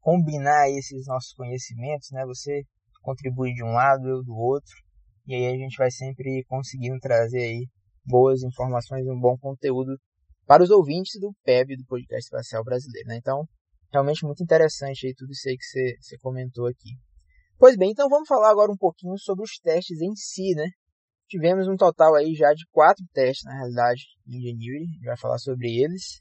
combinar 0.00 0.70
esses 0.70 1.06
nossos 1.06 1.32
conhecimentos, 1.34 2.08
né? 2.10 2.24
Você 2.24 2.62
contribui 3.06 3.54
de 3.54 3.62
um 3.62 3.72
lado, 3.72 4.08
eu 4.08 4.24
do 4.24 4.34
outro, 4.34 4.74
e 5.28 5.34
aí 5.34 5.46
a 5.46 5.56
gente 5.56 5.76
vai 5.76 5.90
sempre 5.90 6.44
conseguindo 6.48 6.98
trazer 6.98 7.38
aí 7.38 7.66
boas 8.04 8.42
informações, 8.42 9.06
um 9.06 9.18
bom 9.18 9.36
conteúdo 9.38 9.96
para 10.44 10.62
os 10.62 10.70
ouvintes 10.70 11.20
do 11.20 11.32
PEB, 11.44 11.76
do 11.76 11.86
Podcast 11.86 12.26
Espacial 12.26 12.64
Brasileiro. 12.64 13.08
Né? 13.08 13.16
Então, 13.16 13.44
realmente 13.92 14.24
muito 14.24 14.42
interessante 14.42 15.06
aí 15.06 15.14
tudo 15.14 15.30
isso 15.30 15.48
aí 15.48 15.56
que 15.56 15.64
você, 16.00 16.18
comentou 16.18 16.66
aqui. 16.66 16.90
Pois 17.58 17.76
bem, 17.76 17.90
então 17.90 18.08
vamos 18.08 18.28
falar 18.28 18.50
agora 18.50 18.70
um 18.70 18.76
pouquinho 18.76 19.16
sobre 19.18 19.44
os 19.44 19.58
testes 19.62 20.00
em 20.00 20.14
si, 20.14 20.54
né? 20.54 20.66
Tivemos 21.28 21.66
um 21.66 21.76
total 21.76 22.14
aí 22.14 22.34
já 22.34 22.52
de 22.52 22.64
quatro 22.70 23.04
testes, 23.12 23.44
na 23.44 23.54
realidade, 23.56 24.02
em 24.26 24.36
Ingenuity. 24.36 24.84
A 24.84 24.94
gente 24.94 25.04
vai 25.04 25.18
falar 25.18 25.38
sobre 25.38 25.68
eles. 25.82 26.20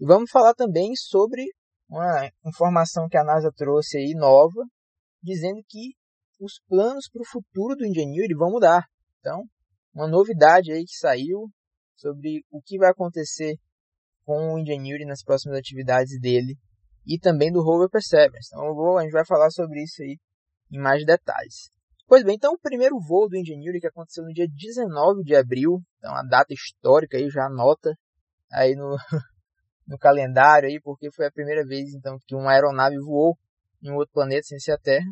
E 0.00 0.06
vamos 0.06 0.30
falar 0.30 0.54
também 0.54 0.94
sobre 0.94 1.44
uma 1.90 2.30
informação 2.46 3.08
que 3.08 3.18
a 3.18 3.24
NASA 3.24 3.50
trouxe 3.54 3.98
aí 3.98 4.14
nova, 4.14 4.62
dizendo 5.22 5.60
que 5.68 5.97
os 6.38 6.60
planos 6.68 7.08
para 7.10 7.22
o 7.22 7.28
futuro 7.28 7.74
do 7.76 7.86
Ingenuity 7.86 8.34
vão 8.34 8.50
mudar. 8.50 8.84
Então, 9.20 9.44
uma 9.94 10.06
novidade 10.06 10.72
aí 10.72 10.84
que 10.84 10.96
saiu 10.96 11.48
sobre 11.96 12.44
o 12.50 12.60
que 12.62 12.78
vai 12.78 12.90
acontecer 12.90 13.56
com 14.24 14.54
o 14.54 14.58
Ingenuity 14.58 15.04
nas 15.04 15.22
próximas 15.22 15.58
atividades 15.58 16.20
dele 16.20 16.56
e 17.06 17.18
também 17.18 17.50
do 17.50 17.62
Rover 17.62 17.88
Perseverance. 17.88 18.50
Então 18.52 18.74
vou, 18.74 18.98
a 18.98 19.02
gente 19.02 19.12
vai 19.12 19.24
falar 19.24 19.50
sobre 19.50 19.82
isso 19.82 20.02
aí 20.02 20.18
em 20.70 20.78
mais 20.78 21.04
detalhes. 21.04 21.70
Pois 22.06 22.22
bem, 22.22 22.36
então 22.36 22.52
o 22.52 22.58
primeiro 22.58 22.98
voo 23.00 23.28
do 23.28 23.36
Ingenuity 23.36 23.80
que 23.80 23.86
aconteceu 23.86 24.24
no 24.24 24.32
dia 24.32 24.46
19 24.48 25.22
de 25.22 25.34
abril, 25.34 25.82
então 25.98 26.14
a 26.14 26.22
data 26.22 26.52
histórica 26.52 27.16
aí 27.16 27.28
já 27.28 27.46
anota 27.46 27.94
aí 28.52 28.74
no, 28.74 28.96
no 29.86 29.98
calendário 29.98 30.68
aí, 30.68 30.80
porque 30.80 31.10
foi 31.10 31.26
a 31.26 31.32
primeira 31.32 31.64
vez 31.64 31.94
então 31.94 32.18
que 32.26 32.34
uma 32.34 32.52
aeronave 32.52 32.98
voou 32.98 33.36
em 33.82 33.90
um 33.90 33.96
outro 33.96 34.12
planeta 34.12 34.42
sem 34.42 34.58
ser 34.58 34.72
a 34.72 34.78
Terra. 34.78 35.06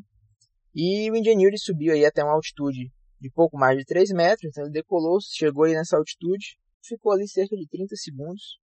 E 0.79 1.11
o 1.11 1.17
Ingenuity 1.17 1.59
subiu 1.59 1.95
aí 1.95 2.05
até 2.05 2.23
uma 2.23 2.35
altitude 2.35 2.93
de 3.19 3.31
pouco 3.31 3.57
mais 3.57 3.79
de 3.79 3.85
3 3.87 4.11
metros, 4.11 4.51
então 4.51 4.65
ele 4.65 4.73
decolou, 4.73 5.19
chegou 5.23 5.65
aí 5.65 5.73
nessa 5.73 5.97
altitude 5.97 6.59
ficou 6.87 7.13
ali 7.13 7.27
cerca 7.29 7.57
de 7.57 7.67
30 7.67 7.97
segundos, 7.97 8.59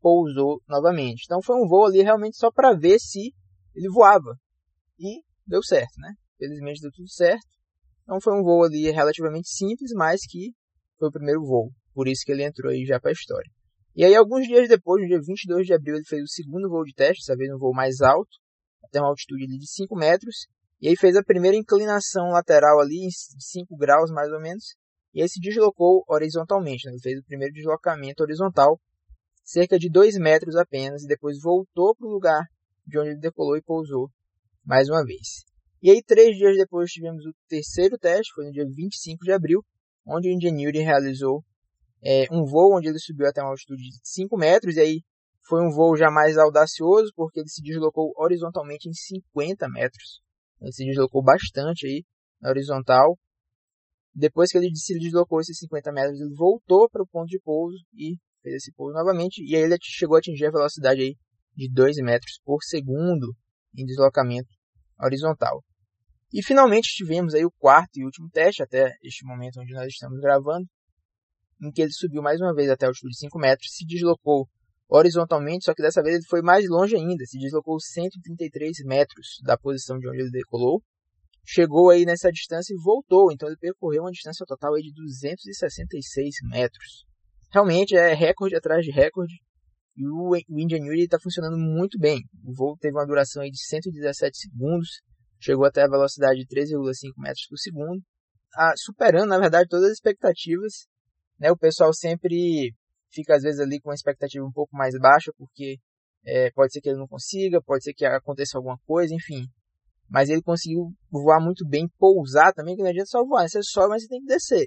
pousou 0.00 0.60
novamente. 0.68 1.24
Então 1.24 1.42
foi 1.42 1.56
um 1.56 1.68
voo 1.68 1.84
ali 1.84 2.02
realmente 2.02 2.36
só 2.36 2.50
para 2.50 2.72
ver 2.72 2.98
se 2.98 3.34
ele 3.74 3.88
voava. 3.90 4.34
E 4.98 5.22
deu 5.46 5.62
certo, 5.62 5.98
né? 5.98 6.14
Felizmente 6.38 6.80
deu 6.80 6.90
tudo 6.90 7.08
certo. 7.10 7.46
Então 8.02 8.20
foi 8.20 8.38
um 8.38 8.42
voo 8.42 8.64
ali 8.64 8.90
relativamente 8.90 9.48
simples, 9.48 9.92
mas 9.94 10.20
que 10.26 10.52
foi 10.98 11.08
o 11.08 11.12
primeiro 11.12 11.42
voo. 11.42 11.70
Por 11.92 12.08
isso 12.08 12.22
que 12.24 12.32
ele 12.32 12.44
entrou 12.44 12.72
aí 12.72 12.84
já 12.86 12.98
para 12.98 13.10
a 13.10 13.12
história. 13.12 13.50
E 13.94 14.04
aí 14.04 14.14
alguns 14.14 14.46
dias 14.46 14.68
depois, 14.68 15.02
no 15.02 15.08
dia 15.08 15.20
22 15.20 15.66
de 15.66 15.74
abril, 15.74 15.96
ele 15.96 16.04
fez 16.04 16.22
o 16.22 16.28
segundo 16.28 16.68
voo 16.68 16.84
de 16.84 16.94
teste, 16.94 17.22
dessa 17.22 17.36
vez 17.36 17.52
um 17.52 17.58
voo 17.58 17.74
mais 17.74 18.00
alto, 18.00 18.30
até 18.84 19.00
uma 19.00 19.08
altitude 19.08 19.46
de 19.46 19.68
5 19.68 19.94
metros. 19.96 20.46
E 20.80 20.88
aí 20.88 20.96
fez 20.96 21.16
a 21.16 21.22
primeira 21.22 21.56
inclinação 21.56 22.30
lateral 22.30 22.80
ali, 22.80 23.04
em 23.04 23.10
5 23.10 23.76
graus 23.76 24.10
mais 24.10 24.32
ou 24.32 24.40
menos 24.40 24.64
e 25.12 25.22
aí 25.22 25.28
se 25.28 25.40
deslocou 25.40 26.04
horizontalmente. 26.08 26.86
Né? 26.86 26.92
Ele 26.92 27.00
fez 27.00 27.18
o 27.18 27.24
primeiro 27.24 27.52
deslocamento 27.52 28.22
horizontal, 28.22 28.80
cerca 29.42 29.78
de 29.78 29.90
2 29.90 30.16
metros 30.18 30.56
apenas, 30.56 31.02
e 31.02 31.06
depois 31.06 31.40
voltou 31.40 31.94
para 31.96 32.06
o 32.06 32.10
lugar 32.10 32.42
de 32.86 32.98
onde 32.98 33.10
ele 33.10 33.20
decolou 33.20 33.56
e 33.56 33.62
pousou 33.62 34.08
mais 34.64 34.88
uma 34.88 35.04
vez. 35.04 35.44
E 35.82 35.90
aí, 35.90 36.02
três 36.02 36.36
dias 36.36 36.56
depois, 36.56 36.90
tivemos 36.90 37.24
o 37.24 37.32
terceiro 37.48 37.96
teste, 37.98 38.32
foi 38.34 38.44
no 38.44 38.52
dia 38.52 38.64
25 38.66 39.24
de 39.24 39.32
abril, 39.32 39.64
onde 40.06 40.28
o 40.28 40.32
Ingenuity 40.32 40.80
realizou 40.80 41.42
é, 42.02 42.26
um 42.30 42.44
voo 42.44 42.76
onde 42.76 42.88
ele 42.88 42.98
subiu 42.98 43.26
até 43.26 43.40
uma 43.40 43.50
altitude 43.50 43.82
de 43.82 43.98
5 44.02 44.36
metros, 44.36 44.76
e 44.76 44.80
aí 44.80 45.00
foi 45.48 45.62
um 45.62 45.70
voo 45.70 45.96
já 45.96 46.10
mais 46.10 46.36
audacioso, 46.36 47.10
porque 47.16 47.40
ele 47.40 47.48
se 47.48 47.62
deslocou 47.62 48.12
horizontalmente 48.16 48.88
em 48.88 48.92
50 48.92 49.68
metros. 49.70 50.20
Ele 50.60 50.72
se 50.72 50.84
deslocou 50.84 51.22
bastante 51.22 51.86
aí 51.86 52.04
na 52.40 52.50
horizontal, 52.50 53.18
depois 54.14 54.50
que 54.50 54.58
ele 54.58 54.74
se 54.74 54.98
deslocou 54.98 55.40
esses 55.40 55.58
50 55.58 55.92
metros, 55.92 56.20
ele 56.20 56.34
voltou 56.34 56.88
para 56.90 57.02
o 57.02 57.06
ponto 57.06 57.28
de 57.28 57.38
pouso 57.40 57.76
e 57.94 58.16
fez 58.42 58.56
esse 58.56 58.72
pouso 58.72 58.92
novamente. 58.94 59.42
E 59.44 59.54
aí 59.54 59.62
ele 59.62 59.76
chegou 59.82 60.16
a 60.16 60.18
atingir 60.18 60.46
a 60.46 60.50
velocidade 60.50 61.00
aí 61.00 61.16
de 61.54 61.70
2 61.72 61.96
metros 61.98 62.40
por 62.44 62.62
segundo 62.62 63.34
em 63.76 63.84
deslocamento 63.84 64.48
horizontal. 65.00 65.62
E 66.32 66.42
finalmente 66.42 66.94
tivemos 66.94 67.34
aí 67.34 67.44
o 67.44 67.50
quarto 67.50 67.98
e 67.98 68.04
último 68.04 68.28
teste, 68.30 68.62
até 68.62 68.92
este 69.02 69.24
momento 69.24 69.60
onde 69.60 69.72
nós 69.72 69.86
estamos 69.86 70.20
gravando, 70.20 70.66
em 71.62 71.70
que 71.70 71.82
ele 71.82 71.92
subiu 71.92 72.22
mais 72.22 72.40
uma 72.40 72.54
vez 72.54 72.70
até 72.70 72.86
a 72.86 72.88
altitude 72.88 73.12
de 73.12 73.18
5 73.18 73.38
metros, 73.38 73.72
se 73.72 73.84
deslocou 73.84 74.48
horizontalmente, 74.90 75.64
só 75.64 75.74
que 75.74 75.82
dessa 75.82 76.02
vez 76.02 76.16
ele 76.16 76.26
foi 76.28 76.42
mais 76.42 76.68
longe 76.68 76.96
ainda, 76.96 77.24
se 77.24 77.38
deslocou 77.38 77.78
133 77.80 78.84
metros 78.84 79.38
da 79.44 79.56
posição 79.56 79.98
de 79.98 80.08
onde 80.08 80.20
ele 80.20 80.30
decolou, 80.30 80.82
chegou 81.46 81.90
aí 81.90 82.04
nessa 82.04 82.30
distância 82.30 82.74
e 82.74 82.82
voltou, 82.82 83.32
então 83.32 83.48
ele 83.48 83.56
percorreu 83.58 84.02
uma 84.02 84.10
distância 84.10 84.44
total 84.46 84.74
aí 84.74 84.82
de 84.82 84.92
266 84.92 86.34
metros. 86.50 87.04
Realmente 87.52 87.96
é 87.96 88.12
recorde 88.14 88.56
atrás 88.56 88.84
de 88.84 88.90
recorde, 88.90 89.34
e 89.96 90.06
o, 90.06 90.30
o 90.30 90.60
Ingenuity 90.60 91.04
está 91.04 91.18
funcionando 91.20 91.58
muito 91.58 91.98
bem. 91.98 92.20
O 92.44 92.54
voo 92.54 92.76
teve 92.78 92.96
uma 92.96 93.06
duração 93.06 93.42
aí 93.42 93.50
de 93.50 93.62
117 93.62 94.38
segundos, 94.38 94.88
chegou 95.38 95.64
até 95.64 95.82
a 95.82 95.88
velocidade 95.88 96.40
de 96.40 96.46
13,5 96.46 97.12
metros 97.18 97.46
por 97.48 97.58
segundo, 97.58 98.02
a, 98.54 98.72
superando, 98.76 99.28
na 99.28 99.38
verdade, 99.38 99.68
todas 99.68 99.86
as 99.86 99.92
expectativas. 99.92 100.86
Né? 101.38 101.50
O 101.50 101.56
pessoal 101.56 101.92
sempre 101.92 102.72
fica, 103.12 103.36
às 103.36 103.42
vezes, 103.42 103.60
ali 103.60 103.80
com 103.80 103.90
uma 103.90 103.94
expectativa 103.94 104.44
um 104.44 104.52
pouco 104.52 104.76
mais 104.76 104.94
baixa, 104.98 105.32
porque 105.36 105.78
é, 106.24 106.50
pode 106.52 106.72
ser 106.72 106.80
que 106.80 106.88
ele 106.88 106.98
não 106.98 107.06
consiga, 107.06 107.62
pode 107.62 107.82
ser 107.84 107.92
que 107.94 108.04
aconteça 108.04 108.56
alguma 108.56 108.78
coisa, 108.86 109.14
enfim. 109.14 109.46
Mas 110.08 110.28
ele 110.28 110.42
conseguiu 110.42 110.92
voar 111.10 111.40
muito 111.40 111.66
bem, 111.66 111.88
pousar 111.98 112.52
também, 112.52 112.74
que 112.74 112.82
não 112.82 112.90
adianta 112.90 113.06
só 113.06 113.24
voar, 113.24 113.48
você 113.48 113.62
sobe, 113.62 113.90
mas 113.90 114.02
você 114.02 114.08
tem 114.08 114.20
que 114.20 114.26
descer. 114.26 114.66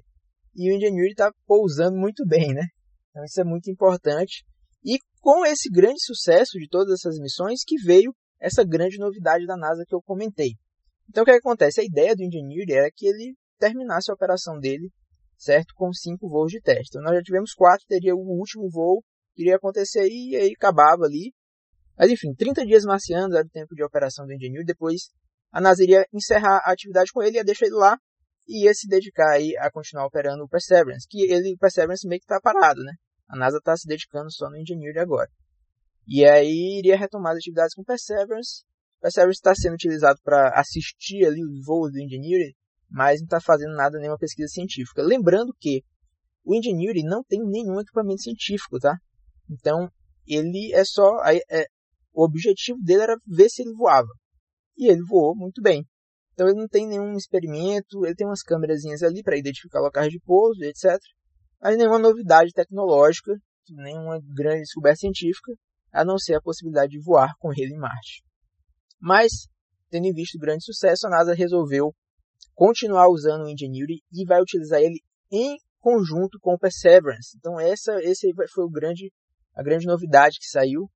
E 0.56 0.72
o 0.72 0.76
Ingenuity 0.76 1.12
está 1.12 1.32
pousando 1.46 1.98
muito 1.98 2.26
bem, 2.26 2.54
né? 2.54 2.68
Então 3.10 3.24
isso 3.26 3.42
é 3.42 3.44
muito 3.44 3.70
importante. 3.70 4.46
E 4.86 4.98
com 5.20 5.46
esse 5.46 5.70
grande 5.70 6.04
sucesso 6.04 6.58
de 6.58 6.68
todas 6.70 6.94
essas 6.94 7.18
missões 7.20 7.62
que 7.66 7.76
veio 7.84 8.14
essa 8.40 8.64
grande 8.64 8.98
novidade 8.98 9.46
da 9.46 9.58
NASA 9.58 9.84
que 9.88 9.96
eu 9.96 10.02
comentei. 10.02 10.52
Então 11.10 11.24
o 11.24 11.26
que, 11.26 11.32
que 11.32 11.38
acontece? 11.38 11.82
A 11.82 11.84
ideia 11.84 12.16
do 12.16 12.24
Ingenuity 12.24 12.74
era 12.74 12.90
que 12.94 13.06
ele 13.06 13.36
terminasse 13.58 14.12
a 14.12 14.14
operação 14.14 14.60
dele, 14.60 14.90
certo? 15.44 15.74
Com 15.76 15.92
cinco 15.92 16.30
voos 16.30 16.52
de 16.52 16.62
teste. 16.62 16.90
Então 16.92 17.02
nós 17.02 17.16
já 17.16 17.22
tivemos 17.22 17.54
quatro, 17.54 17.86
teria 17.88 18.16
o 18.16 18.20
último 18.20 18.70
voo 18.70 19.04
que 19.36 19.44
iria 19.44 19.56
acontecer 19.56 20.08
e 20.08 20.36
aí 20.36 20.54
acabava 20.56 21.04
ali. 21.04 21.34
Mas 21.98 22.10
enfim, 22.10 22.34
30 22.34 22.66
dias 22.66 22.84
marcianos 22.84 23.36
era 23.36 23.46
o 23.46 23.50
tempo 23.50 23.76
de 23.76 23.84
operação 23.84 24.26
do 24.26 24.34
Ingenuity. 24.34 24.66
Depois 24.66 25.10
a 25.52 25.62
NASA 25.62 25.84
iria 25.84 26.06
encerrar 26.12 26.62
a 26.66 26.72
atividade 26.72 27.12
com 27.12 27.22
ele, 27.22 27.38
ia 27.38 27.44
deixar 27.44 27.68
ele 27.68 27.76
lá 27.76 27.98
e 28.48 28.66
ia 28.66 28.74
se 28.74 28.88
dedicar 28.88 29.34
aí 29.34 29.56
a 29.58 29.72
continuar 29.72 30.08
operando 30.08 30.44
o 30.44 30.50
Perseverance, 30.50 31.08
que 31.08 31.32
ele, 31.32 31.54
o 31.54 31.58
Perseverance 31.58 32.08
meio 32.08 32.20
que 32.20 32.26
está 32.26 32.40
parado, 32.42 32.82
né? 32.82 32.94
A 33.28 33.38
NASA 33.38 33.58
está 33.58 33.76
se 33.78 33.88
dedicando 33.88 34.32
só 34.32 34.50
no 34.50 34.58
Ingenuity 34.58 35.00
agora. 35.00 35.30
E 36.08 36.26
aí 36.26 36.80
iria 36.80 36.98
retomar 36.98 37.34
as 37.34 37.38
atividades 37.38 37.74
com 37.74 37.84
Perseverance. 37.84 38.64
Perseverance 39.00 39.38
está 39.38 39.56
sendo 39.56 39.76
utilizado 39.76 40.20
para 40.24 40.60
assistir 40.60 41.26
ali 41.26 41.44
os 41.44 41.66
voos 41.66 41.92
do 41.92 42.00
Ingenuity, 42.00 42.56
mas 42.94 43.20
não 43.20 43.26
está 43.26 43.42
fazendo 43.42 43.76
nada, 43.76 43.98
nenhuma 43.98 44.18
pesquisa 44.18 44.48
científica. 44.48 45.02
Lembrando 45.02 45.54
que 45.60 45.82
o 46.46 46.56
Ingenuity 46.56 47.04
não 47.04 47.24
tem 47.24 47.40
nenhum 47.44 47.80
equipamento 47.82 48.22
científico, 48.22 48.80
tá? 48.80 48.98
Então, 49.50 49.90
ele 50.26 50.72
é 50.74 50.86
só... 50.86 51.10
É, 51.50 51.66
o 52.14 52.24
objetivo 52.24 52.78
dele 52.82 53.02
era 53.02 53.16
ver 53.28 53.50
se 53.50 53.64
ele 53.64 53.74
voava. 53.74 54.08
E 54.78 54.90
ele 54.90 55.02
voou 55.04 55.36
muito 55.36 55.62
bem. 55.62 55.86
Então 56.34 56.48
ele 56.48 56.60
não 56.60 56.68
tem 56.68 56.88
nenhum 56.88 57.16
experimento, 57.16 58.06
ele 58.06 58.16
tem 58.16 58.28
umas 58.28 58.42
câmerazinhas 58.42 59.04
ali 59.04 59.22
para 59.22 59.38
identificar 59.38 59.82
locais 59.82 60.12
de 60.12 60.20
pouso, 60.20 60.64
etc 60.64 61.00
mas 61.64 61.78
nenhuma 61.78 61.98
novidade 61.98 62.52
tecnológica, 62.52 63.32
nenhuma 63.70 64.20
grande 64.36 64.64
descoberta 64.64 65.00
científica, 65.00 65.54
a 65.94 66.04
não 66.04 66.18
ser 66.18 66.36
a 66.36 66.42
possibilidade 66.42 66.92
de 66.92 67.02
voar 67.02 67.32
com 67.40 67.54
ele 67.54 67.74
em 67.74 67.80
Marte. 67.80 68.22
Mas, 69.00 69.48
tendo 69.90 70.08
em 70.08 70.14
vista 70.14 70.38
o 70.38 70.42
grande 70.42 70.66
sucesso, 70.66 71.08
a 71.08 71.10
NASA 71.10 71.34
resolveu 71.34 71.96
continuar 72.54 73.10
usando 73.10 73.46
o 73.46 73.50
Ingenuity 73.50 74.02
e 74.12 74.26
vai 74.26 74.42
utilizar 74.42 74.80
ele 74.80 75.00
em 75.32 75.58
conjunto 75.80 76.40
com 76.40 76.54
o 76.54 76.60
Perseverance. 76.60 77.36
Então 77.38 77.60
essa 77.60 77.94
esse 78.02 78.32
foi 78.54 78.66
o 78.66 78.70
grande 78.70 79.12
a 79.54 79.62
grande 79.62 79.86
novidade 79.86 80.38
que 80.40 80.48
saiu, 80.48 80.90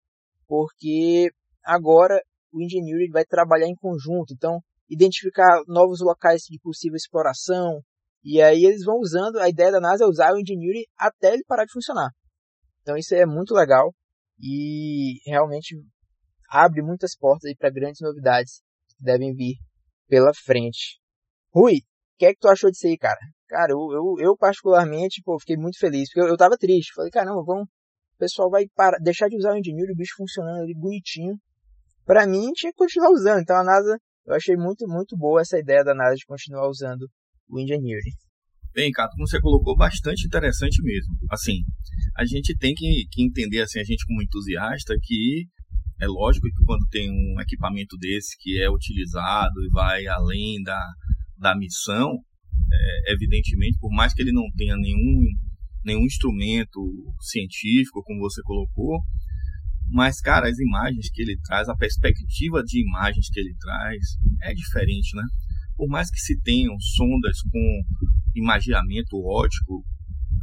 porque 0.47 1.29
agora 1.63 2.19
o 2.51 2.61
Ingenuity 2.61 3.11
vai 3.11 3.23
trabalhar 3.25 3.67
em 3.67 3.75
conjunto, 3.75 4.33
então 4.33 4.59
identificar 4.89 5.61
novos 5.67 5.99
locais 6.01 6.41
de 6.49 6.57
possível 6.59 6.95
exploração, 6.95 7.81
e 8.23 8.41
aí 8.41 8.63
eles 8.63 8.83
vão 8.83 8.97
usando, 8.97 9.37
a 9.37 9.49
ideia 9.49 9.71
da 9.71 9.79
NASA 9.79 10.05
é 10.05 10.07
usar 10.07 10.33
o 10.33 10.39
Ingenuity 10.39 10.87
até 10.97 11.33
ele 11.33 11.43
parar 11.45 11.65
de 11.65 11.71
funcionar. 11.71 12.09
Então 12.81 12.97
isso 12.97 13.13
é 13.13 13.25
muito 13.25 13.53
legal 13.53 13.93
e 14.39 15.19
realmente 15.29 15.75
abre 16.49 16.81
muitas 16.81 17.15
portas 17.15 17.51
para 17.57 17.69
grandes 17.69 18.01
novidades 18.01 18.61
que 18.89 19.03
devem 19.03 19.33
vir 19.33 19.55
pela 20.07 20.31
frente. 20.33 20.99
Rui, 21.57 21.77
o 21.77 22.17
que 22.19 22.25
é 22.27 22.33
que 22.33 22.39
tu 22.39 22.47
achou 22.47 22.69
disso 22.69 22.85
aí, 22.85 22.95
cara? 22.95 23.17
Cara, 23.47 23.71
eu, 23.71 23.79
eu, 23.91 24.15
eu 24.19 24.37
particularmente, 24.37 25.23
pô, 25.25 25.39
fiquei 25.39 25.57
muito 25.57 25.79
feliz, 25.79 26.07
porque 26.07 26.21
eu, 26.21 26.27
eu 26.27 26.37
tava 26.37 26.55
triste. 26.55 26.93
Falei, 26.93 27.09
caramba, 27.09 27.43
vamos, 27.43 27.63
o 27.63 28.17
pessoal 28.19 28.47
vai 28.47 28.67
parar, 28.75 28.99
deixar 28.99 29.27
de 29.27 29.37
usar 29.37 29.53
o 29.53 29.57
Ingenuity, 29.57 29.91
o 29.91 29.95
bicho 29.95 30.13
funcionando 30.15 30.61
ali 30.61 30.75
bonitinho. 30.75 31.35
Pra 32.05 32.27
mim, 32.27 32.51
tinha 32.53 32.71
que 32.71 32.77
continuar 32.77 33.09
usando. 33.09 33.41
Então 33.41 33.57
a 33.57 33.63
NASA, 33.63 33.97
eu 34.27 34.35
achei 34.35 34.55
muito, 34.55 34.87
muito 34.87 35.17
boa 35.17 35.41
essa 35.41 35.57
ideia 35.57 35.83
da 35.83 35.95
NASA 35.95 36.15
de 36.15 36.25
continuar 36.27 36.69
usando 36.69 37.09
o 37.49 37.59
Engineering. 37.59 38.13
Bem, 38.71 38.91
Cato, 38.91 39.15
como 39.15 39.27
você 39.27 39.41
colocou, 39.41 39.75
bastante 39.75 40.27
interessante 40.27 40.79
mesmo. 40.83 41.15
Assim, 41.31 41.63
a 42.15 42.23
gente 42.23 42.55
tem 42.55 42.75
que, 42.75 43.05
que 43.11 43.25
entender, 43.25 43.61
assim, 43.61 43.79
a 43.79 43.83
gente 43.83 44.05
como 44.05 44.21
entusiasta, 44.21 44.93
que 45.01 45.47
é 45.99 46.05
lógico 46.05 46.45
que 46.45 46.63
quando 46.63 46.85
tem 46.91 47.09
um 47.09 47.41
equipamento 47.41 47.97
desse 47.97 48.37
que 48.37 48.61
é 48.61 48.69
utilizado 48.69 49.59
e 49.63 49.69
vai 49.73 50.05
além 50.05 50.61
da, 50.61 50.79
da 51.39 51.55
missão, 51.55 52.13
é, 52.71 53.13
evidentemente, 53.13 53.77
por 53.79 53.91
mais 53.91 54.13
que 54.13 54.21
ele 54.21 54.31
não 54.31 54.43
tenha 54.55 54.75
nenhum, 54.75 55.23
nenhum 55.83 56.05
instrumento 56.05 56.79
científico, 57.21 58.03
como 58.03 58.19
você 58.19 58.41
colocou, 58.43 58.99
mas, 59.89 60.19
cara, 60.19 60.49
as 60.49 60.59
imagens 60.59 61.09
que 61.09 61.21
ele 61.21 61.37
traz, 61.43 61.69
a 61.69 61.75
perspectiva 61.75 62.61
de 62.63 62.81
imagens 62.81 63.29
que 63.29 63.39
ele 63.39 63.55
traz 63.59 64.01
é 64.43 64.53
diferente, 64.53 65.15
né? 65.15 65.23
por 65.77 65.87
mais 65.87 66.09
que 66.09 66.19
se 66.19 66.41
tenham 66.41 66.77
sondas 66.79 67.39
com 67.51 67.83
imageamento 68.35 69.15
ótico 69.23 69.85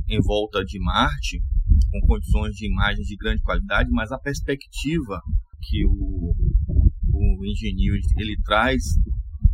em 0.09 0.21
volta 0.21 0.65
de 0.65 0.79
Marte, 0.79 1.43
com 1.91 2.07
condições 2.07 2.55
de 2.55 2.67
imagens 2.71 3.07
de 3.07 3.17
grande 3.17 3.43
qualidade, 3.43 3.91
mas 3.91 4.13
a 4.13 4.19
perspectiva 4.19 5.21
que 5.61 5.85
o, 5.85 6.35
o 7.13 7.47
engenheiro 7.47 7.97
ele 8.19 8.37
traz 8.45 8.83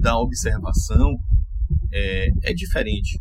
da 0.00 0.18
observação 0.18 1.14
é, 1.92 2.28
é 2.44 2.54
diferente. 2.54 3.18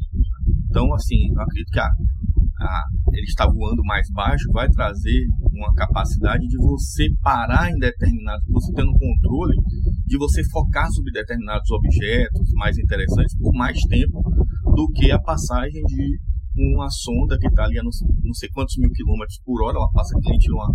Então, 0.70 0.94
assim, 0.94 1.30
eu 1.34 1.42
acredito 1.42 1.72
que 1.72 1.80
a, 1.80 1.86
a, 1.88 2.84
ele 3.14 3.26
está 3.26 3.46
voando 3.46 3.84
mais 3.84 4.10
baixo 4.12 4.46
vai 4.52 4.70
trazer 4.70 5.26
uma 5.52 5.74
capacidade 5.74 6.46
de 6.48 6.58
você 6.58 7.08
parar 7.22 7.72
em 7.72 7.78
determinado, 7.78 8.42
você 8.50 8.72
tendo 8.74 8.92
controle 8.92 9.56
de 10.06 10.18
você 10.18 10.44
focar 10.50 10.90
sobre 10.92 11.12
determinados 11.12 11.70
objetos 11.72 12.52
mais 12.54 12.78
interessantes 12.78 13.38
por 13.38 13.54
mais 13.54 13.80
tempo 13.82 14.22
do 14.76 14.88
que 14.94 15.12
a 15.12 15.20
passagem 15.20 15.82
de 15.84 16.20
uma 16.56 16.90
sonda 16.90 17.38
que 17.38 17.48
está 17.48 17.64
ali 17.64 17.80
a 17.80 17.84
não, 17.84 18.34
sei 18.34 18.50
quantos 18.50 18.76
mil 18.78 18.90
quilômetros 18.92 19.40
por 19.46 19.64
hora, 19.64 19.78
ela 19.78 19.92
passa 19.92 20.18
aqui, 20.18 20.52
uma, 20.52 20.68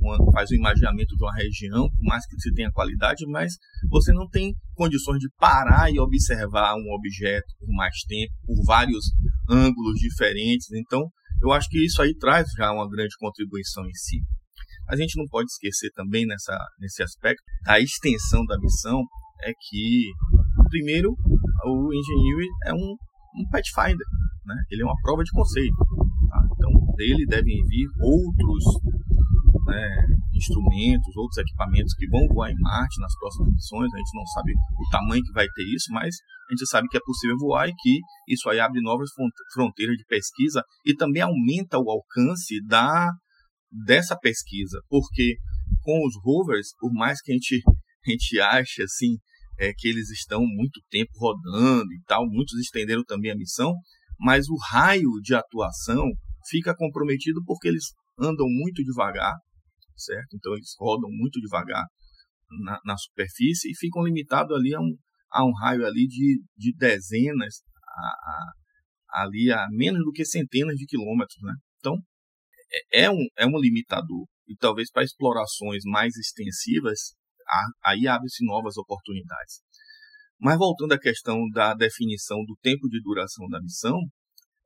uma, 0.00 0.32
faz 0.32 0.50
o 0.50 0.54
imaginamento 0.54 1.16
de 1.16 1.22
uma 1.22 1.34
região, 1.34 1.88
por 1.88 2.02
mais 2.02 2.26
que 2.26 2.40
se 2.40 2.52
tenha 2.52 2.70
qualidade, 2.72 3.26
mas 3.26 3.54
você 3.88 4.12
não 4.12 4.28
tem 4.28 4.54
condições 4.74 5.18
de 5.18 5.28
parar 5.38 5.92
e 5.92 5.98
observar 6.00 6.74
um 6.74 6.92
objeto 6.92 7.46
por 7.58 7.68
mais 7.74 7.94
tempo, 8.08 8.32
por 8.46 8.64
vários 8.64 9.04
ângulos 9.48 9.98
diferentes. 9.98 10.70
Então, 10.72 11.08
eu 11.42 11.52
acho 11.52 11.68
que 11.68 11.84
isso 11.84 12.02
aí 12.02 12.14
traz 12.16 12.46
já 12.56 12.72
uma 12.72 12.88
grande 12.88 13.14
contribuição 13.18 13.84
em 13.86 13.94
si. 13.94 14.18
A 14.88 14.96
gente 14.96 15.16
não 15.16 15.26
pode 15.26 15.46
esquecer 15.46 15.90
também 15.92 16.26
nessa, 16.26 16.58
nesse 16.80 17.02
aspecto 17.02 17.42
a 17.66 17.78
extensão 17.78 18.44
da 18.44 18.58
missão 18.58 19.04
é 19.42 19.52
que, 19.52 20.10
primeiro, 20.68 21.10
o 21.64 21.94
Engineering 21.94 22.50
é 22.66 22.74
um, 22.74 22.96
um 23.36 23.48
Pathfinder, 23.50 24.06
né? 24.44 24.54
ele 24.70 24.82
é 24.82 24.84
uma 24.84 25.00
prova 25.02 25.22
de 25.22 25.30
conceito. 25.30 25.76
Tá? 26.28 26.42
Então, 26.52 26.70
dele 26.96 27.24
devem 27.26 27.62
vir 27.66 27.88
outros 28.02 28.64
né, 29.70 30.06
instrumentos, 30.34 31.16
outros 31.16 31.38
equipamentos 31.38 31.94
que 31.94 32.08
vão 32.08 32.26
voar 32.28 32.50
em 32.50 32.58
Marte 32.58 33.00
nas 33.00 33.14
próximas 33.18 33.52
missões. 33.52 33.92
A 33.94 33.98
gente 33.98 34.16
não 34.16 34.26
sabe 34.26 34.52
o 34.52 34.90
tamanho 34.90 35.22
que 35.22 35.32
vai 35.32 35.46
ter 35.46 35.64
isso, 35.64 35.92
mas 35.92 36.14
a 36.48 36.52
gente 36.52 36.68
sabe 36.68 36.88
que 36.88 36.96
é 36.96 37.00
possível 37.04 37.36
voar 37.38 37.68
e 37.68 37.74
que 37.74 38.00
isso 38.28 38.48
aí 38.50 38.58
abre 38.58 38.80
novas 38.82 39.10
fronteiras 39.54 39.96
de 39.96 40.04
pesquisa 40.06 40.62
e 40.84 40.94
também 40.94 41.22
aumenta 41.22 41.78
o 41.78 41.90
alcance 41.90 42.60
da 42.66 43.10
dessa 43.86 44.18
pesquisa, 44.18 44.80
porque 44.88 45.36
com 45.82 46.04
os 46.04 46.14
rovers, 46.24 46.70
por 46.78 46.92
mais 46.92 47.20
que 47.22 47.30
a 47.30 47.34
gente, 47.34 47.62
a 48.04 48.10
gente 48.10 48.40
ache 48.40 48.82
assim, 48.82 49.16
é, 49.56 49.72
que 49.72 49.88
eles 49.88 50.10
estão 50.10 50.40
muito 50.40 50.80
tempo 50.90 51.12
rodando 51.16 51.92
e 51.92 52.02
tal, 52.06 52.26
muitos 52.26 52.58
estenderam 52.58 53.04
também 53.04 53.30
a 53.30 53.36
missão, 53.36 53.72
mas 54.18 54.48
o 54.48 54.56
raio 54.70 55.20
de 55.22 55.34
atuação 55.34 56.04
fica 56.48 56.74
comprometido 56.74 57.40
porque 57.44 57.68
eles 57.68 57.84
andam 58.18 58.46
muito 58.48 58.82
devagar, 58.82 59.34
certo? 60.00 60.34
Então 60.34 60.52
eles 60.54 60.74
rodam 60.78 61.10
muito 61.10 61.40
devagar 61.40 61.84
na, 62.64 62.80
na 62.84 62.96
superfície 62.96 63.70
e 63.70 63.76
ficam 63.76 64.02
limitados 64.02 64.56
ali 64.56 64.74
a 64.74 64.80
um, 64.80 64.96
a 65.30 65.44
um 65.44 65.52
raio 65.52 65.86
ali 65.86 66.06
de, 66.06 66.42
de 66.56 66.74
dezenas 66.76 67.62
a, 67.86 68.06
a, 69.12 69.22
ali 69.22 69.50
a 69.52 69.66
menos 69.70 70.02
do 70.04 70.12
que 70.12 70.24
centenas 70.24 70.76
de 70.76 70.86
quilômetros, 70.86 71.38
né? 71.42 71.54
Então 71.78 71.96
é, 72.92 73.04
é 73.04 73.10
um, 73.10 73.26
é 73.36 73.46
um 73.46 73.58
limitador. 73.58 74.26
e 74.48 74.56
talvez 74.56 74.90
para 74.90 75.04
explorações 75.04 75.82
mais 75.84 76.16
extensivas, 76.16 77.14
aí 77.84 78.06
abre-se 78.06 78.44
novas 78.44 78.76
oportunidades. 78.76 79.60
Mas 80.40 80.56
voltando 80.56 80.92
à 80.92 80.98
questão 80.98 81.48
da 81.52 81.74
definição 81.74 82.38
do 82.44 82.56
tempo 82.62 82.88
de 82.88 83.00
duração 83.02 83.46
da 83.48 83.60
missão, 83.60 83.98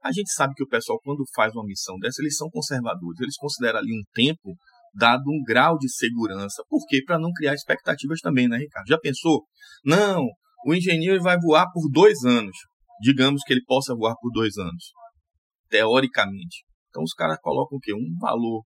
a 0.03 0.13
gente 0.13 0.31
sabe 0.33 0.55
que 0.55 0.63
o 0.63 0.69
pessoal, 0.69 1.01
quando 1.03 1.25
faz 1.35 1.53
uma 1.55 1.65
missão 1.65 1.99
dessa, 1.99 2.21
eles 2.21 2.37
são 2.37 2.49
conservadores. 2.51 3.21
Eles 3.21 3.37
consideram 3.37 3.79
ali 3.79 3.93
um 3.93 4.05
tempo 4.13 4.55
dado 4.95 5.23
um 5.29 5.43
grau 5.45 5.77
de 5.79 5.91
segurança. 5.93 6.63
Por 6.69 6.85
quê? 6.87 7.03
Para 7.05 7.19
não 7.19 7.33
criar 7.33 7.55
expectativas 7.55 8.21
também, 8.21 8.49
né, 8.49 8.59
Ricardo? 8.59 8.87
Já 8.89 8.99
pensou? 8.99 9.45
Não, 9.85 10.25
o 10.67 10.75
engenheiro 10.75 11.23
vai 11.23 11.39
voar 11.39 11.67
por 11.73 11.89
dois 11.91 12.25
anos. 12.25 12.57
Digamos 13.01 13.43
que 13.43 13.53
ele 13.53 13.65
possa 13.65 13.95
voar 13.95 14.15
por 14.21 14.31
dois 14.33 14.57
anos. 14.57 14.93
Teoricamente. 15.69 16.65
Então 16.89 17.03
os 17.03 17.13
caras 17.13 17.39
colocam 17.41 17.77
o 17.77 17.81
quê? 17.81 17.93
Um 17.93 18.17
valor 18.21 18.63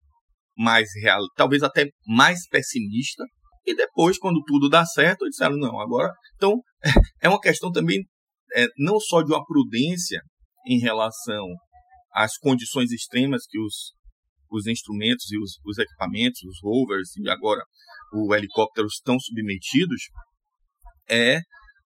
mais 0.56 0.88
real, 1.02 1.20
talvez 1.36 1.62
até 1.62 1.88
mais 2.06 2.46
pessimista. 2.48 3.24
E 3.64 3.74
depois, 3.74 4.18
quando 4.18 4.42
tudo 4.46 4.68
dá 4.68 4.84
certo, 4.84 5.28
disseram, 5.28 5.56
não, 5.56 5.80
agora. 5.80 6.12
Então, 6.36 6.60
é 7.22 7.28
uma 7.28 7.40
questão 7.40 7.70
também 7.70 8.04
é, 8.54 8.66
não 8.78 8.98
só 8.98 9.22
de 9.22 9.32
uma 9.32 9.44
prudência 9.44 10.20
em 10.66 10.78
relação 10.78 11.46
às 12.12 12.36
condições 12.36 12.90
extremas 12.90 13.42
que 13.48 13.58
os, 13.60 13.92
os 14.50 14.66
instrumentos 14.66 15.30
e 15.30 15.38
os, 15.38 15.58
os 15.64 15.78
equipamentos, 15.78 16.40
os 16.42 16.58
rovers 16.62 17.16
e 17.16 17.28
agora 17.28 17.62
o 18.12 18.34
helicóptero 18.34 18.86
estão 18.86 19.18
submetidos, 19.18 20.02
é 21.08 21.40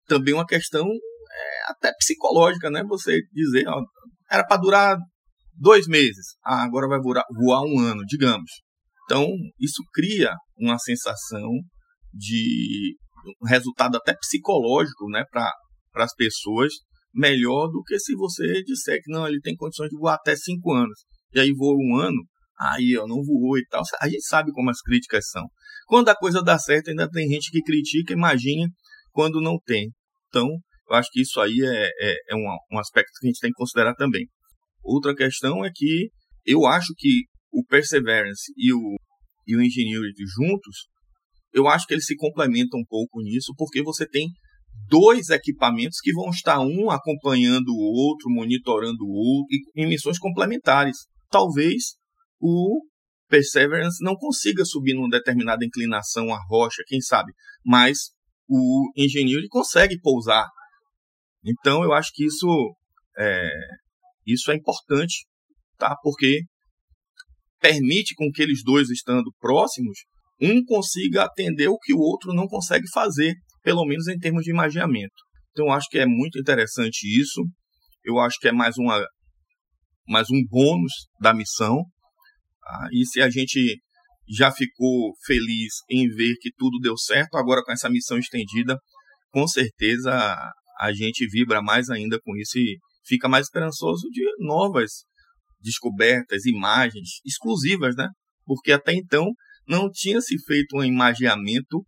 também 0.06 0.34
uma 0.34 0.46
questão 0.46 0.86
é, 0.86 1.70
até 1.70 1.92
psicológica, 1.98 2.70
né? 2.70 2.82
Você 2.84 3.20
dizer, 3.32 3.66
ó, 3.68 3.82
era 4.30 4.46
para 4.46 4.60
durar 4.60 4.96
dois 5.54 5.86
meses, 5.86 6.36
ah, 6.44 6.62
agora 6.62 6.88
vai 6.88 7.00
voar, 7.00 7.24
voar 7.34 7.62
um 7.62 7.78
ano, 7.80 8.02
digamos. 8.06 8.50
Então, 9.04 9.26
isso 9.60 9.82
cria 9.92 10.34
uma 10.58 10.78
sensação 10.78 11.48
de 12.12 12.96
um 13.42 13.46
resultado 13.46 13.96
até 13.96 14.14
psicológico 14.14 15.08
né, 15.08 15.24
para 15.30 15.52
as 15.94 16.14
pessoas 16.14 16.72
melhor 17.14 17.68
do 17.68 17.82
que 17.82 17.98
se 17.98 18.14
você 18.14 18.62
disser 18.62 19.00
que 19.02 19.10
não, 19.10 19.26
ele 19.26 19.40
tem 19.40 19.56
condições 19.56 19.88
de 19.88 19.96
voar 19.96 20.14
até 20.14 20.36
cinco 20.36 20.72
anos. 20.72 21.04
E 21.32 21.40
aí 21.40 21.52
voa 21.52 21.74
um 21.74 21.96
ano, 21.96 22.22
aí 22.58 22.92
eu 22.92 23.06
não 23.06 23.22
voou 23.22 23.58
e 23.58 23.66
tal. 23.66 23.82
A 24.00 24.08
gente 24.08 24.26
sabe 24.26 24.52
como 24.52 24.70
as 24.70 24.80
críticas 24.80 25.28
são. 25.28 25.44
Quando 25.86 26.08
a 26.08 26.16
coisa 26.16 26.42
dá 26.42 26.58
certo, 26.58 26.88
ainda 26.88 27.08
tem 27.08 27.28
gente 27.28 27.50
que 27.50 27.62
critica, 27.62 28.12
imagine 28.12 28.68
quando 29.12 29.40
não 29.40 29.58
tem. 29.64 29.90
Então, 30.28 30.48
eu 30.88 30.96
acho 30.96 31.10
que 31.10 31.20
isso 31.20 31.40
aí 31.40 31.60
é, 31.62 31.90
é, 32.00 32.16
é 32.30 32.34
um, 32.34 32.46
um 32.72 32.78
aspecto 32.78 33.10
que 33.20 33.26
a 33.26 33.28
gente 33.28 33.40
tem 33.40 33.50
que 33.50 33.56
considerar 33.56 33.94
também. 33.94 34.26
Outra 34.82 35.14
questão 35.14 35.64
é 35.64 35.70
que 35.74 36.10
eu 36.44 36.66
acho 36.66 36.92
que 36.96 37.22
o 37.52 37.64
Perseverance 37.64 38.52
e 38.56 38.72
o, 38.72 38.96
e 39.46 39.56
o 39.56 39.62
Ingenuity 39.62 40.24
juntos, 40.26 40.86
eu 41.52 41.66
acho 41.66 41.86
que 41.86 41.94
eles 41.94 42.06
se 42.06 42.14
complementam 42.16 42.78
um 42.78 42.84
pouco 42.84 43.20
nisso, 43.20 43.52
porque 43.56 43.82
você 43.82 44.06
tem 44.06 44.28
dois 44.88 45.30
equipamentos 45.30 45.98
que 46.00 46.12
vão 46.12 46.30
estar 46.30 46.60
um 46.60 46.90
acompanhando 46.90 47.68
o 47.70 47.80
outro, 47.80 48.30
monitorando 48.30 49.04
o 49.04 49.10
outro, 49.10 49.48
e, 49.50 49.82
em 49.82 49.88
missões 49.88 50.18
complementares. 50.18 50.96
Talvez 51.30 51.96
o 52.40 52.83
Perseverance 53.29 54.03
não 54.03 54.14
consiga 54.14 54.64
subir 54.64 54.94
numa 54.94 55.09
determinada 55.09 55.64
inclinação 55.64 56.33
a 56.33 56.38
rocha, 56.49 56.83
quem 56.87 57.01
sabe, 57.01 57.33
mas 57.64 58.11
o 58.49 58.90
Ingenuity 58.96 59.49
consegue 59.49 59.99
pousar. 60.01 60.46
Então 61.44 61.83
eu 61.83 61.92
acho 61.92 62.11
que 62.14 62.25
isso 62.25 62.75
é, 63.18 63.51
isso 64.27 64.51
é 64.51 64.55
importante, 64.55 65.27
tá? 65.79 65.96
Porque 66.03 66.42
permite 67.61 68.14
com 68.14 68.31
que 68.33 68.42
eles 68.42 68.62
dois 68.62 68.90
estando 68.90 69.33
próximos, 69.40 69.99
um 70.40 70.62
consiga 70.64 71.25
atender 71.25 71.68
o 71.68 71.79
que 71.79 71.94
o 71.94 71.99
outro 71.99 72.33
não 72.33 72.46
consegue 72.46 72.88
fazer, 72.92 73.35
pelo 73.62 73.85
menos 73.85 74.07
em 74.09 74.18
termos 74.18 74.44
de 74.44 74.51
imaginamento. 74.51 75.14
Então, 75.51 75.66
eu 75.66 75.72
acho 75.72 75.88
que 75.88 75.99
é 75.99 76.07
muito 76.07 76.38
interessante 76.38 77.05
isso. 77.05 77.42
Eu 78.05 78.18
acho 78.18 78.38
que 78.38 78.49
é 78.49 78.53
mais, 78.53 78.77
uma, 78.77 79.03
mais 80.07 80.29
um 80.31 80.44
bônus 80.49 80.92
da 81.20 81.33
missão. 81.33 81.83
Tá? 82.66 82.88
E 82.92 83.07
se 83.07 83.22
a 83.22 83.31
gente 83.31 83.81
já 84.29 84.50
ficou 84.50 85.14
feliz 85.24 85.74
em 85.88 86.09
ver 86.09 86.35
que 86.40 86.50
tudo 86.57 86.81
deu 86.81 86.96
certo, 86.96 87.37
agora 87.37 87.62
com 87.64 87.70
essa 87.70 87.88
missão 87.88 88.18
estendida, 88.18 88.76
com 89.31 89.46
certeza 89.46 90.12
a 90.81 90.92
gente 90.92 91.26
vibra 91.29 91.62
mais 91.62 91.88
ainda 91.88 92.18
com 92.20 92.37
isso 92.37 92.59
e 92.59 92.76
fica 93.07 93.29
mais 93.29 93.46
esperançoso 93.46 94.09
de 94.11 94.22
novas 94.40 95.05
descobertas, 95.61 96.44
imagens 96.44 97.20
exclusivas, 97.24 97.94
né? 97.96 98.09
Porque 98.44 98.72
até 98.72 98.92
então 98.92 99.33
não 99.66 99.88
tinha 99.90 100.20
se 100.20 100.37
feito 100.44 100.76
um 100.76 100.85
imaginamento 100.85 101.85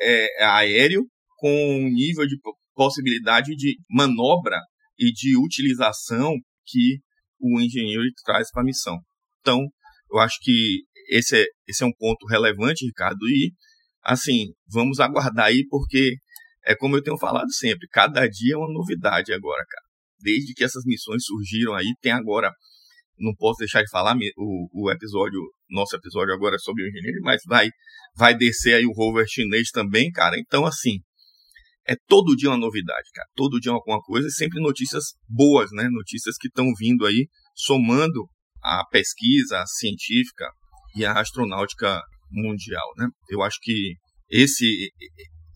é, 0.00 0.44
aéreo 0.44 1.04
com 1.36 1.50
um 1.50 1.88
nível 1.88 2.26
de 2.26 2.36
possibilidade 2.74 3.54
de 3.56 3.76
manobra 3.90 4.58
e 4.98 5.12
de 5.12 5.36
utilização 5.36 6.34
que 6.66 6.98
o 7.40 7.60
engenheiro 7.60 8.04
traz 8.24 8.50
para 8.50 8.62
a 8.62 8.64
missão. 8.64 8.98
Então, 9.40 9.66
eu 10.12 10.18
acho 10.18 10.38
que 10.40 10.82
esse 11.08 11.36
é, 11.42 11.44
esse 11.68 11.82
é 11.82 11.86
um 11.86 11.92
ponto 11.98 12.26
relevante, 12.26 12.86
Ricardo, 12.86 13.26
e 13.28 13.52
assim, 14.04 14.46
vamos 14.72 15.00
aguardar 15.00 15.46
aí, 15.46 15.66
porque 15.68 16.14
é 16.64 16.74
como 16.74 16.96
eu 16.96 17.02
tenho 17.02 17.18
falado 17.18 17.52
sempre, 17.52 17.88
cada 17.90 18.26
dia 18.26 18.54
é 18.54 18.56
uma 18.56 18.72
novidade 18.72 19.32
agora, 19.32 19.64
cara 19.68 19.90
desde 20.20 20.54
que 20.54 20.64
essas 20.64 20.84
missões 20.84 21.24
surgiram 21.24 21.74
aí, 21.74 21.92
tem 22.00 22.12
agora, 22.12 22.52
não 23.18 23.34
posso 23.34 23.58
deixar 23.58 23.82
de 23.82 23.90
falar 23.90 24.14
o, 24.36 24.68
o 24.72 24.90
episódio, 24.90 25.40
nosso 25.68 25.96
episódio 25.96 26.32
agora 26.32 26.56
é 26.56 26.58
sobre 26.58 26.84
o 26.84 26.88
engenheiro, 26.88 27.20
mas 27.22 27.42
vai, 27.46 27.68
vai 28.16 28.36
descer 28.36 28.74
aí 28.74 28.86
o 28.86 28.92
rover 28.92 29.26
chinês 29.28 29.70
também, 29.70 30.10
cara. 30.10 30.38
Então, 30.38 30.64
assim, 30.64 30.98
é 31.86 31.94
todo 32.06 32.36
dia 32.36 32.50
uma 32.50 32.56
novidade, 32.58 33.10
cara. 33.14 33.28
Todo 33.34 33.60
dia 33.60 33.72
alguma 33.72 34.00
coisa 34.00 34.28
e 34.28 34.32
sempre 34.32 34.60
notícias 34.60 35.04
boas, 35.28 35.70
né? 35.72 35.88
Notícias 35.90 36.36
que 36.38 36.48
estão 36.48 36.66
vindo 36.78 37.04
aí, 37.06 37.28
somando 37.54 38.26
a 38.62 38.84
pesquisa 38.90 39.64
científica 39.66 40.50
e 40.94 41.04
a 41.04 41.18
astronáutica 41.18 42.00
mundial, 42.30 42.86
né? 42.96 43.08
Eu 43.28 43.42
acho 43.42 43.58
que 43.60 43.94
esse 44.28 44.90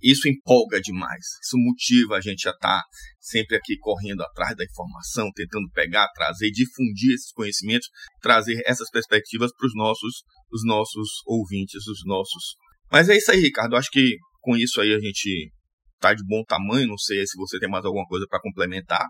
isso 0.04 0.28
empolga 0.28 0.78
demais. 0.82 1.24
Isso 1.42 1.56
motiva 1.56 2.16
a 2.16 2.20
gente 2.20 2.46
a 2.46 2.50
estar 2.50 2.80
tá 2.80 2.84
sempre 3.18 3.56
aqui 3.56 3.78
correndo 3.78 4.22
atrás 4.22 4.54
da 4.54 4.62
informação, 4.62 5.30
tentando 5.34 5.66
pegar, 5.72 6.06
trazer, 6.14 6.50
difundir 6.50 7.14
esses 7.14 7.32
conhecimentos, 7.32 7.88
trazer 8.20 8.62
essas 8.66 8.90
perspectivas 8.90 9.50
para 9.56 9.66
os 9.66 9.74
nossos, 9.74 10.22
os 10.52 10.62
nossos 10.62 11.08
ouvintes, 11.26 11.86
os 11.86 12.04
nossos. 12.04 12.54
Mas 12.92 13.08
é 13.08 13.16
isso 13.16 13.32
aí, 13.32 13.40
Ricardo. 13.40 13.76
Acho 13.76 13.88
que 13.90 14.18
com 14.42 14.54
isso 14.56 14.78
aí 14.78 14.92
a 14.92 14.98
gente 14.98 15.50
está 15.94 16.12
de 16.12 16.22
bom 16.26 16.44
tamanho. 16.44 16.86
Não 16.86 16.98
sei 16.98 17.26
se 17.26 17.36
você 17.38 17.58
tem 17.58 17.70
mais 17.70 17.86
alguma 17.86 18.04
coisa 18.04 18.26
para 18.28 18.40
complementar, 18.40 19.08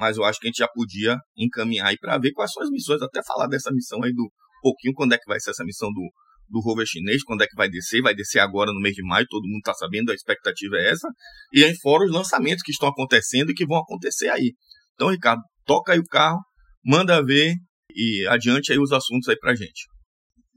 mas 0.00 0.16
eu 0.16 0.24
acho 0.24 0.40
que 0.40 0.46
a 0.46 0.50
gente 0.50 0.58
já 0.58 0.68
podia 0.68 1.16
encaminhar 1.36 1.88
aí 1.88 1.98
para 1.98 2.18
ver 2.18 2.32
quais 2.32 2.50
são 2.50 2.62
as 2.62 2.70
missões, 2.70 3.02
até 3.02 3.22
falar 3.22 3.46
dessa 3.46 3.70
missão 3.70 4.02
aí 4.02 4.12
do 4.12 4.28
pouquinho 4.62 4.94
quando 4.94 5.12
é 5.12 5.18
que 5.18 5.28
vai 5.28 5.38
ser 5.38 5.50
essa 5.50 5.64
missão 5.64 5.90
do 5.92 6.02
do 6.50 6.60
rover 6.60 6.84
chinês, 6.84 7.22
quando 7.22 7.42
é 7.42 7.46
que 7.46 7.54
vai 7.54 7.70
descer, 7.70 8.02
vai 8.02 8.12
descer 8.12 8.40
agora 8.40 8.72
no 8.72 8.80
mês 8.80 8.94
de 8.94 9.04
maio, 9.04 9.24
todo 9.30 9.46
mundo 9.46 9.58
está 9.58 9.72
sabendo, 9.72 10.10
a 10.10 10.14
expectativa 10.14 10.76
é 10.78 10.90
essa, 10.90 11.08
e 11.52 11.62
aí 11.62 11.72
fora 11.80 12.04
os 12.04 12.10
lançamentos 12.10 12.62
que 12.64 12.72
estão 12.72 12.88
acontecendo 12.88 13.50
e 13.50 13.54
que 13.54 13.64
vão 13.64 13.78
acontecer 13.78 14.28
aí. 14.30 14.52
Então, 14.94 15.10
Ricardo, 15.10 15.40
toca 15.64 15.92
aí 15.92 16.00
o 16.00 16.04
carro, 16.04 16.40
manda 16.84 17.24
ver 17.24 17.54
e 17.94 18.26
adiante 18.28 18.72
aí 18.72 18.78
os 18.78 18.90
assuntos 18.90 19.28
aí 19.28 19.38
pra 19.38 19.54
gente. 19.54 19.86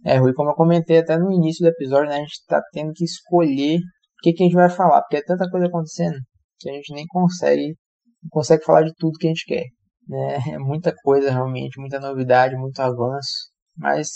É, 0.04 0.18
Rui, 0.18 0.34
como 0.34 0.50
eu 0.50 0.56
comentei 0.56 0.98
até 0.98 1.18
no 1.18 1.32
início 1.32 1.64
do 1.64 1.70
episódio, 1.70 2.10
né, 2.10 2.16
a 2.16 2.20
gente 2.20 2.40
está 2.42 2.60
tendo 2.74 2.92
que 2.94 3.06
escolher 3.06 3.78
o 3.78 4.22
que, 4.24 4.34
que 4.34 4.44
a 4.44 4.46
gente 4.48 4.56
vai 4.56 4.70
falar, 4.70 5.02
porque 5.02 5.18
é 5.18 5.24
tanta 5.24 5.50
coisa 5.50 5.68
acontecendo 5.68 6.18
que 6.60 6.70
a 6.70 6.74
gente 6.74 6.94
nem 6.94 7.06
consegue, 7.08 7.76
consegue 8.30 8.64
falar 8.64 8.84
de 8.84 8.94
tudo 8.98 9.18
que 9.18 9.28
a 9.28 9.30
gente 9.30 9.46
quer. 9.46 9.66
Né? 10.08 10.38
É 10.54 10.58
muita 10.58 10.94
coisa 11.04 11.32
realmente, 11.32 11.80
muita 11.80 12.00
novidade, 12.00 12.56
muito 12.56 12.80
avanço, 12.80 13.50
mas 13.78 14.08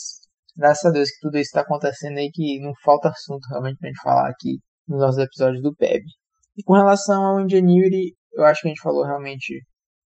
graças 0.55 0.85
a 0.85 0.91
Deus 0.91 1.09
que 1.09 1.19
tudo 1.21 1.37
isso 1.37 1.49
está 1.49 1.61
acontecendo 1.61 2.17
aí, 2.17 2.29
que 2.31 2.59
não 2.59 2.73
falta 2.83 3.09
assunto 3.09 3.45
realmente 3.49 3.77
pra 3.77 3.89
gente 3.89 4.01
falar 4.01 4.29
aqui 4.29 4.57
nos 4.87 4.99
nossos 4.99 5.19
episódios 5.19 5.61
do 5.61 5.75
PEB. 5.75 6.03
E 6.57 6.63
com 6.63 6.73
relação 6.73 7.23
ao 7.23 7.41
Ingenuity, 7.41 8.15
eu 8.33 8.43
acho 8.43 8.61
que 8.61 8.67
a 8.67 8.71
gente 8.71 8.81
falou 8.81 9.05
realmente, 9.05 9.61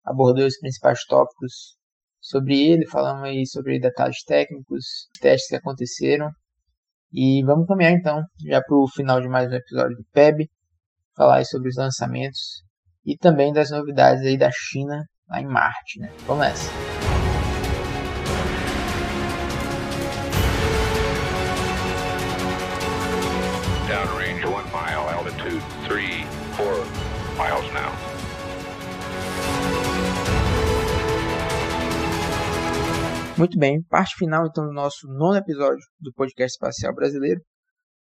abordou 0.03 0.45
os 0.45 0.57
principais 0.59 1.03
tópicos 1.05 1.77
sobre 2.21 2.59
ele, 2.59 2.87
falamos 2.87 3.23
aí 3.23 3.45
sobre 3.45 3.79
detalhes 3.79 4.23
técnicos, 4.23 5.07
testes 5.21 5.47
que 5.47 5.55
aconteceram. 5.55 6.29
E 7.11 7.43
vamos 7.43 7.67
caminhar 7.67 7.91
então 7.91 8.21
já 8.45 8.61
para 8.61 8.77
o 8.77 8.87
final 8.87 9.19
de 9.21 9.27
mais 9.27 9.51
um 9.51 9.55
episódio 9.55 9.95
do 9.95 10.03
PEB, 10.11 10.47
falar 11.15 11.37
aí 11.37 11.45
sobre 11.45 11.69
os 11.69 11.75
lançamentos 11.75 12.63
e 13.09 13.17
também 13.17 13.51
das 13.51 13.71
novidades 13.71 14.23
aí 14.23 14.37
da 14.37 14.51
China 14.51 15.03
lá 15.27 15.41
em 15.41 15.47
Marte, 15.47 15.99
né? 15.99 16.11
Vamos 16.27 16.45
nessa! 16.45 16.69
miles 27.39 27.73
now. 27.73 27.91
Muito 33.37 33.57
bem, 33.57 33.81
parte 33.83 34.15
final 34.17 34.45
então 34.45 34.65
do 34.65 34.73
nosso 34.73 35.07
nono 35.07 35.37
episódio 35.37 35.79
do 35.97 36.11
podcast 36.13 36.55
espacial 36.55 36.93
brasileiro. 36.93 37.39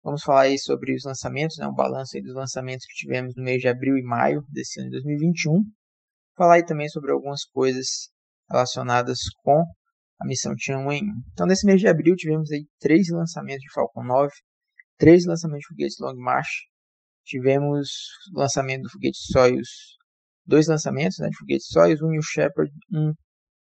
Vamos 0.06 0.22
falar 0.22 0.42
aí 0.42 0.60
sobre 0.60 0.94
os 0.94 1.04
lançamentos, 1.04 1.58
né, 1.58 1.68
um 1.68 1.74
balanço 1.74 2.16
dos 2.22 2.36
lançamentos 2.36 2.86
que 2.86 2.94
tivemos 2.94 3.34
no 3.36 3.44
mês 3.44 3.60
de 3.60 3.68
abril 3.68 3.98
e 3.98 4.04
maio 4.04 4.44
desse 4.50 4.80
ano 4.80 4.92
de 4.92 4.98
2021. 4.98 5.64
Falar 6.38 6.54
aí 6.54 6.64
também 6.64 6.88
sobre 6.88 7.12
algumas 7.12 7.44
coisas 7.44 8.12
relacionadas 8.48 9.22
com 9.42 9.64
a 10.22 10.28
missão 10.28 10.54
Tianwen. 10.56 11.06
Então, 11.34 11.48
nesse 11.48 11.66
mês 11.66 11.82
de 11.82 11.88
abril 11.88 12.16
tivemos 12.16 12.52
aí 12.52 12.68
três 12.80 13.10
lançamentos 13.10 13.62
de 13.62 13.74
Falcon 13.74 14.04
9, 14.04 14.32
três 14.96 15.26
lançamentos 15.26 15.62
de 15.62 15.68
foguetes 15.70 15.98
Long 16.00 16.16
March, 16.18 16.52
tivemos 17.24 17.90
lançamento 18.32 18.84
do 18.84 18.92
foguete 18.92 19.18
Soyuz, 19.18 19.70
dois 20.46 20.68
lançamentos 20.68 21.18
né, 21.18 21.30
de 21.30 21.36
foguetes 21.36 21.66
Soyuz, 21.66 22.00
um 22.04 22.10
New 22.10 22.22
Shepard, 22.22 22.72
um 22.94 23.12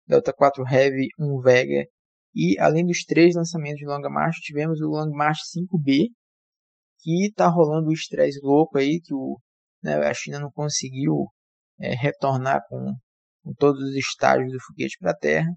Delta 0.07 0.35
4 0.35 0.63
Heavy, 0.71 1.09
um 1.19 1.41
Vega, 1.41 1.87
e 2.35 2.59
além 2.59 2.85
dos 2.85 3.05
três 3.05 3.35
lançamentos 3.35 3.79
de 3.79 3.87
Long 3.87 4.03
March, 4.11 4.37
tivemos 4.43 4.83
o 4.83 4.89
Long 4.89 5.11
March 5.13 5.39
5B, 5.57 6.11
que 7.07 7.27
está 7.27 7.47
rolando 7.47 7.89
o 7.91 7.93
estresse 7.93 8.41
louco 8.43 8.79
aí, 8.79 9.01
que 9.01 9.15
o, 9.15 9.41
né, 9.81 9.95
a 9.95 10.13
China 10.13 10.41
não 10.41 10.51
conseguiu 10.51 11.29
é, 11.79 11.95
retornar 11.95 12.61
com, 12.69 12.97
com 13.45 13.55
todos 13.55 13.81
os 13.81 13.95
estágios 13.95 14.51
do 14.51 14.59
foguete 14.61 14.99
para 14.99 15.13
a 15.13 15.17
Terra, 15.17 15.49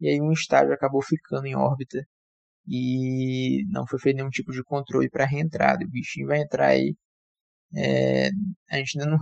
e 0.00 0.08
aí 0.08 0.20
um 0.20 0.32
estágio 0.32 0.72
acabou 0.72 1.00
ficando 1.00 1.46
em 1.46 1.54
órbita 1.54 2.04
e 2.66 3.64
não 3.68 3.86
foi 3.86 4.00
feito 4.00 4.16
nenhum 4.16 4.30
tipo 4.30 4.50
de 4.50 4.64
controle 4.64 5.08
para 5.08 5.24
reentrada. 5.26 5.84
O 5.84 5.88
bichinho 5.88 6.26
vai 6.26 6.40
entrar 6.40 6.68
aí. 6.68 6.96
É, 7.72 8.30
a 8.70 8.78
gente 8.78 8.98
ainda 8.98 9.12
não, 9.12 9.18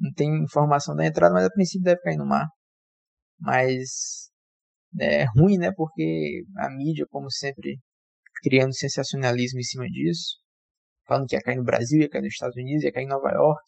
não 0.00 0.12
tem 0.12 0.42
informação 0.42 0.96
da 0.96 1.06
entrada, 1.06 1.34
mas 1.34 1.44
a 1.44 1.50
princípio 1.50 1.84
deve 1.84 2.00
cair 2.00 2.16
no 2.16 2.26
mar. 2.26 2.48
Mas 3.38 4.30
é 4.98 5.24
ruim, 5.24 5.56
né? 5.58 5.70
Porque 5.72 6.44
a 6.56 6.68
mídia, 6.70 7.06
como 7.10 7.30
sempre, 7.30 7.78
criando 8.42 8.74
sensacionalismo 8.74 9.60
em 9.60 9.64
cima 9.64 9.86
disso, 9.86 10.45
falando 11.06 11.26
que 11.26 11.36
ia 11.36 11.42
cair 11.42 11.56
no 11.56 11.64
Brasil, 11.64 12.00
ia 12.00 12.08
cair 12.08 12.22
nos 12.22 12.32
Estados 12.32 12.56
Unidos, 12.56 12.84
ia 12.84 12.92
cair 12.92 13.04
em 13.04 13.08
Nova 13.08 13.30
York, 13.30 13.62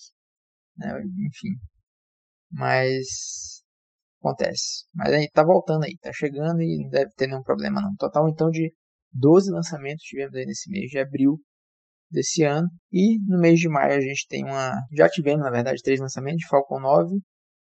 né? 0.76 1.00
enfim. 1.26 1.58
Mas 2.50 3.62
acontece. 4.20 4.84
Mas 4.94 5.12
a 5.12 5.18
gente 5.18 5.30
tá 5.32 5.44
voltando 5.44 5.84
aí, 5.84 5.96
tá 5.98 6.12
chegando 6.12 6.62
e 6.62 6.82
não 6.82 6.90
deve 6.90 7.10
ter 7.12 7.26
nenhum 7.26 7.42
problema 7.42 7.80
não. 7.80 7.94
Total 7.96 8.28
então 8.28 8.50
de 8.50 8.72
12 9.12 9.50
lançamentos 9.52 10.02
tivemos 10.04 10.34
aí 10.34 10.46
nesse 10.46 10.70
mês 10.70 10.90
de 10.90 10.98
abril 10.98 11.40
desse 12.10 12.42
ano. 12.44 12.68
E 12.92 13.18
no 13.26 13.38
mês 13.38 13.58
de 13.60 13.68
maio 13.68 13.96
a 13.96 14.00
gente 14.00 14.26
tem 14.28 14.44
uma. 14.44 14.72
Já 14.92 15.08
tivemos, 15.08 15.42
na 15.42 15.50
verdade, 15.50 15.82
três 15.82 16.00
lançamentos 16.00 16.40
de 16.40 16.48
Falcon 16.48 16.80
9. 16.80 17.16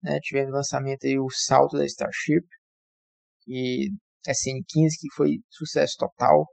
Né? 0.04 0.20
Tivemos 0.22 0.54
lançamento 0.54 1.06
aí 1.06 1.20
o 1.20 1.30
salto 1.30 1.78
da 1.78 1.86
Starship. 1.86 2.46
E 3.48 3.90
SN15 4.28 4.98
que 5.00 5.14
foi 5.16 5.40
sucesso 5.50 5.96
total. 5.98 6.48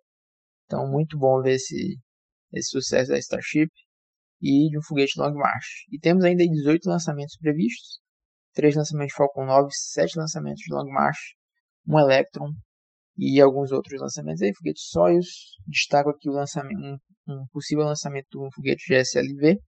Então 0.67 0.91
muito 0.91 1.19
bom 1.19 1.41
ver 1.43 1.55
esse, 1.55 1.99
esse 2.53 2.71
sucesso 2.71 3.11
da 3.11 3.19
Starship. 3.19 3.71
E 4.41 4.69
de 4.71 4.79
um 4.79 4.83
foguete 4.83 5.19
Long 5.19 5.35
March. 5.35 5.87
E 5.91 5.99
temos 6.01 6.25
ainda 6.25 6.45
18 6.45 6.89
lançamentos 6.89 7.37
previstos. 7.37 8.01
3 8.55 8.75
lançamentos 8.77 9.13
de 9.13 9.17
Falcon 9.17 9.47
9, 9.47 9.69
7 9.73 10.19
lançamentos 10.19 10.63
de 10.63 10.75
Long 10.75 10.91
March, 10.91 11.19
um 11.87 11.99
Electron 11.99 12.51
e 13.17 13.41
alguns 13.41 13.73
outros 13.73 14.01
lançamentos 14.01 14.43
aí, 14.43 14.55
foguete 14.55 14.81
Soyuz. 14.81 15.27
Destaco 15.67 16.11
aqui 16.11 16.29
o 16.29 16.33
lançamento, 16.33 16.79
um, 16.79 16.99
um 17.29 17.47
possível 17.53 17.85
lançamento 17.85 18.27
do 18.31 18.49
foguete 18.55 18.85
GSLV 18.89 19.59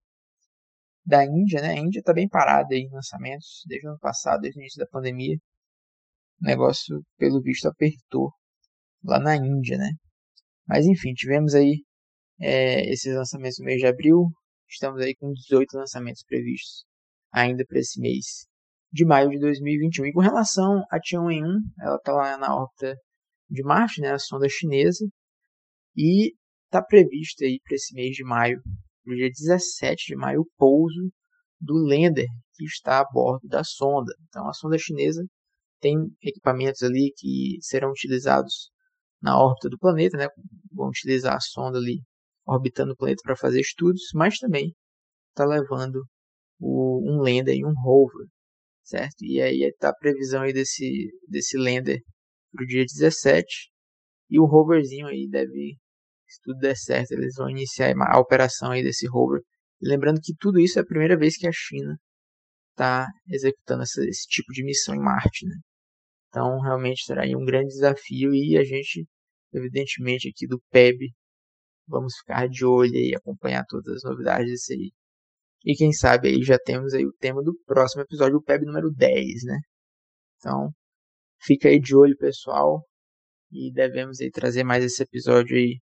da 1.05 1.23
Índia, 1.23 1.61
né? 1.61 1.69
A 1.69 1.79
Índia 1.79 1.99
está 1.99 2.13
bem 2.13 2.27
parada 2.27 2.75
em 2.75 2.89
lançamentos 2.91 3.61
desde 3.67 3.87
o 3.87 3.91
ano 3.91 3.99
passado, 3.99 4.41
desde 4.41 4.59
o 4.59 4.61
início 4.61 4.79
da 4.79 4.87
pandemia. 4.87 5.37
O 6.41 6.45
negócio, 6.45 7.01
pelo 7.17 7.41
visto, 7.41 7.67
apertou 7.67 8.31
lá 9.03 9.19
na 9.19 9.35
Índia, 9.35 9.77
né? 9.77 9.91
Mas 10.67 10.85
enfim, 10.85 11.13
tivemos 11.13 11.53
aí 11.53 11.83
é, 12.39 12.89
esses 12.91 13.13
lançamentos 13.13 13.59
no 13.59 13.65
mês 13.65 13.79
de 13.79 13.87
abril. 13.87 14.31
Estamos 14.69 15.01
aí 15.01 15.15
com 15.15 15.31
18 15.31 15.77
lançamentos 15.77 16.23
previstos 16.23 16.85
ainda 17.31 17.65
para 17.65 17.79
esse 17.79 17.99
mês 17.99 18.47
de 18.91 19.05
maio 19.05 19.29
de 19.29 19.39
2021. 19.39 20.05
E 20.05 20.13
com 20.13 20.21
relação 20.21 20.83
a 20.89 20.99
Tianwen-1, 20.99 21.59
ela 21.81 21.97
está 21.97 22.13
lá 22.13 22.37
na 22.37 22.55
órbita 22.55 22.95
de 23.49 23.61
Marte, 23.63 24.01
né, 24.01 24.11
a 24.11 24.19
sonda 24.19 24.47
chinesa, 24.49 25.05
e 25.95 26.33
está 26.65 26.81
previsto 26.81 27.43
aí 27.43 27.59
para 27.63 27.75
esse 27.75 27.93
mês 27.93 28.15
de 28.15 28.23
maio, 28.23 28.61
no 29.05 29.15
dia 29.15 29.29
17 29.29 30.07
de 30.07 30.15
maio, 30.15 30.41
o 30.41 30.49
pouso 30.57 31.11
do 31.59 31.73
lander 31.73 32.27
que 32.53 32.65
está 32.65 32.99
a 32.99 33.05
bordo 33.05 33.47
da 33.47 33.63
sonda. 33.63 34.13
Então 34.27 34.47
a 34.47 34.53
sonda 34.53 34.77
chinesa 34.77 35.23
tem 35.79 35.95
equipamentos 36.21 36.81
ali 36.83 37.13
que 37.15 37.57
serão 37.61 37.91
utilizados 37.91 38.71
na 39.21 39.37
órbita 39.37 39.69
do 39.69 39.77
planeta, 39.77 40.17
né? 40.17 40.27
Vão 40.71 40.89
utilizar 40.89 41.35
a 41.35 41.39
sonda 41.39 41.77
ali 41.77 42.01
orbitando 42.45 42.93
o 42.93 42.95
planeta 42.95 43.21
para 43.23 43.35
fazer 43.35 43.59
estudos, 43.59 44.03
mas 44.13 44.37
também 44.37 44.73
está 45.29 45.45
levando 45.45 46.03
o, 46.59 47.01
um 47.11 47.21
lander 47.21 47.55
e 47.55 47.65
um 47.65 47.73
rover, 47.83 48.27
certo? 48.83 49.23
E 49.23 49.41
aí 49.41 49.63
está 49.63 49.89
a 49.89 49.95
previsão 49.95 50.43
aí 50.43 50.53
desse 50.53 51.09
desse 51.27 51.57
lander 51.57 52.01
para 52.51 52.63
o 52.63 52.67
dia 52.67 52.85
17 52.85 53.45
e 54.29 54.39
o 54.39 54.45
roverzinho 54.45 55.07
aí 55.07 55.27
deve 55.29 55.77
se 56.27 56.41
tudo 56.43 56.59
der 56.59 56.75
certo, 56.75 57.11
eles 57.11 57.35
vão 57.37 57.49
iniciar 57.49 57.93
a 57.97 58.19
operação 58.19 58.71
aí 58.71 58.83
desse 58.83 59.07
rover. 59.07 59.41
lembrando 59.81 60.19
que 60.21 60.33
tudo 60.39 60.59
isso 60.59 60.79
é 60.79 60.81
a 60.81 60.85
primeira 60.85 61.17
vez 61.17 61.37
que 61.37 61.47
a 61.47 61.51
China 61.53 61.97
está 62.71 63.07
executando 63.29 63.83
essa, 63.83 64.03
esse 64.05 64.27
tipo 64.27 64.51
de 64.51 64.63
missão 64.63 64.95
em 64.95 64.99
Marte, 64.99 65.45
né? 65.45 65.55
Então, 66.29 66.59
realmente 66.61 67.05
será 67.05 67.23
um 67.37 67.45
grande 67.45 67.69
desafio 67.69 68.33
e 68.33 68.57
a 68.57 68.63
gente, 68.63 69.07
evidentemente, 69.53 70.29
aqui 70.29 70.45
do 70.47 70.61
PEB, 70.71 71.13
vamos 71.87 72.15
ficar 72.17 72.47
de 72.47 72.65
olho 72.65 72.95
e 72.95 73.15
acompanhar 73.15 73.63
todas 73.67 73.97
as 73.97 74.03
novidades 74.03 74.47
disso 74.47 74.73
aí. 74.73 74.91
E 75.65 75.75
quem 75.75 75.91
sabe 75.93 76.29
aí 76.29 76.43
já 76.43 76.57
temos 76.59 76.93
aí 76.93 77.05
o 77.05 77.13
tema 77.13 77.41
do 77.41 77.53
próximo 77.65 78.03
episódio, 78.03 78.37
o 78.37 78.43
PEB 78.43 78.65
número 78.65 78.91
10, 78.91 79.43
né? 79.45 79.59
Então, 80.37 80.71
fica 81.41 81.69
aí 81.69 81.79
de 81.79 81.95
olho, 81.95 82.15
pessoal. 82.17 82.83
E 83.51 83.71
devemos 83.73 84.19
aí 84.21 84.29
trazer 84.29 84.63
mais 84.63 84.83
esse 84.83 85.01
episódio 85.03 85.57
aí 85.57 85.79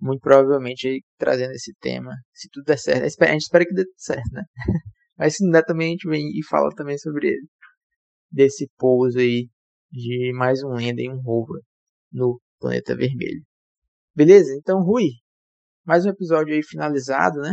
muito 0.00 0.20
provavelmente 0.22 0.88
aí, 0.88 1.02
trazendo 1.18 1.52
esse 1.52 1.74
tema, 1.78 2.12
se 2.32 2.48
tudo 2.50 2.64
der 2.64 2.78
certo. 2.78 3.04
A 3.22 3.32
gente 3.32 3.42
espera 3.42 3.66
que 3.66 3.74
dê 3.74 3.84
certo, 3.96 4.32
né? 4.32 4.42
Mas 5.18 5.36
se 5.36 5.44
não 5.44 5.52
der 5.52 5.64
também, 5.64 5.88
a 5.88 5.90
gente 5.90 6.08
vem 6.08 6.26
e 6.38 6.44
fala 6.44 6.70
também 6.74 6.96
sobre 6.96 7.28
ele. 7.28 7.46
Desse 8.30 8.68
pouso 8.78 9.18
aí 9.18 9.48
de 9.90 10.32
mais 10.34 10.62
um 10.62 10.72
lenda 10.72 11.02
e 11.02 11.10
um 11.10 11.20
rover 11.20 11.60
no 12.12 12.40
planeta 12.58 12.96
vermelho. 12.96 13.42
Beleza? 14.14 14.54
Então, 14.56 14.82
Rui, 14.82 15.08
mais 15.90 16.06
um 16.06 16.10
episódio 16.10 16.54
aí 16.54 16.62
finalizado, 16.62 17.40
né? 17.40 17.52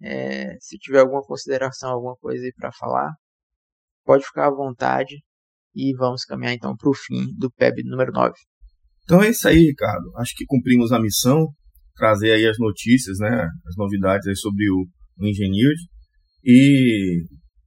É, 0.00 0.56
se 0.60 0.78
tiver 0.78 1.00
alguma 1.00 1.22
consideração, 1.22 1.90
alguma 1.90 2.14
coisa 2.14 2.44
aí 2.44 2.52
para 2.52 2.70
falar, 2.70 3.10
pode 4.04 4.24
ficar 4.24 4.46
à 4.46 4.54
vontade 4.54 5.16
e 5.74 5.92
vamos 5.96 6.22
caminhar 6.22 6.54
então 6.54 6.76
para 6.76 6.88
o 6.88 6.94
fim 6.94 7.34
do 7.36 7.50
PEB 7.50 7.82
número 7.82 8.12
9. 8.12 8.32
Então 9.02 9.20
é 9.24 9.30
isso 9.30 9.48
aí, 9.48 9.58
Ricardo. 9.58 10.08
Acho 10.18 10.34
que 10.36 10.46
cumprimos 10.46 10.92
a 10.92 11.00
missão, 11.00 11.48
trazer 11.96 12.30
aí 12.30 12.46
as 12.46 12.60
notícias, 12.60 13.18
né, 13.18 13.48
as 13.66 13.74
novidades 13.76 14.28
aí 14.28 14.36
sobre 14.36 14.70
o, 14.70 14.86
o 15.18 15.26
e 16.44 17.24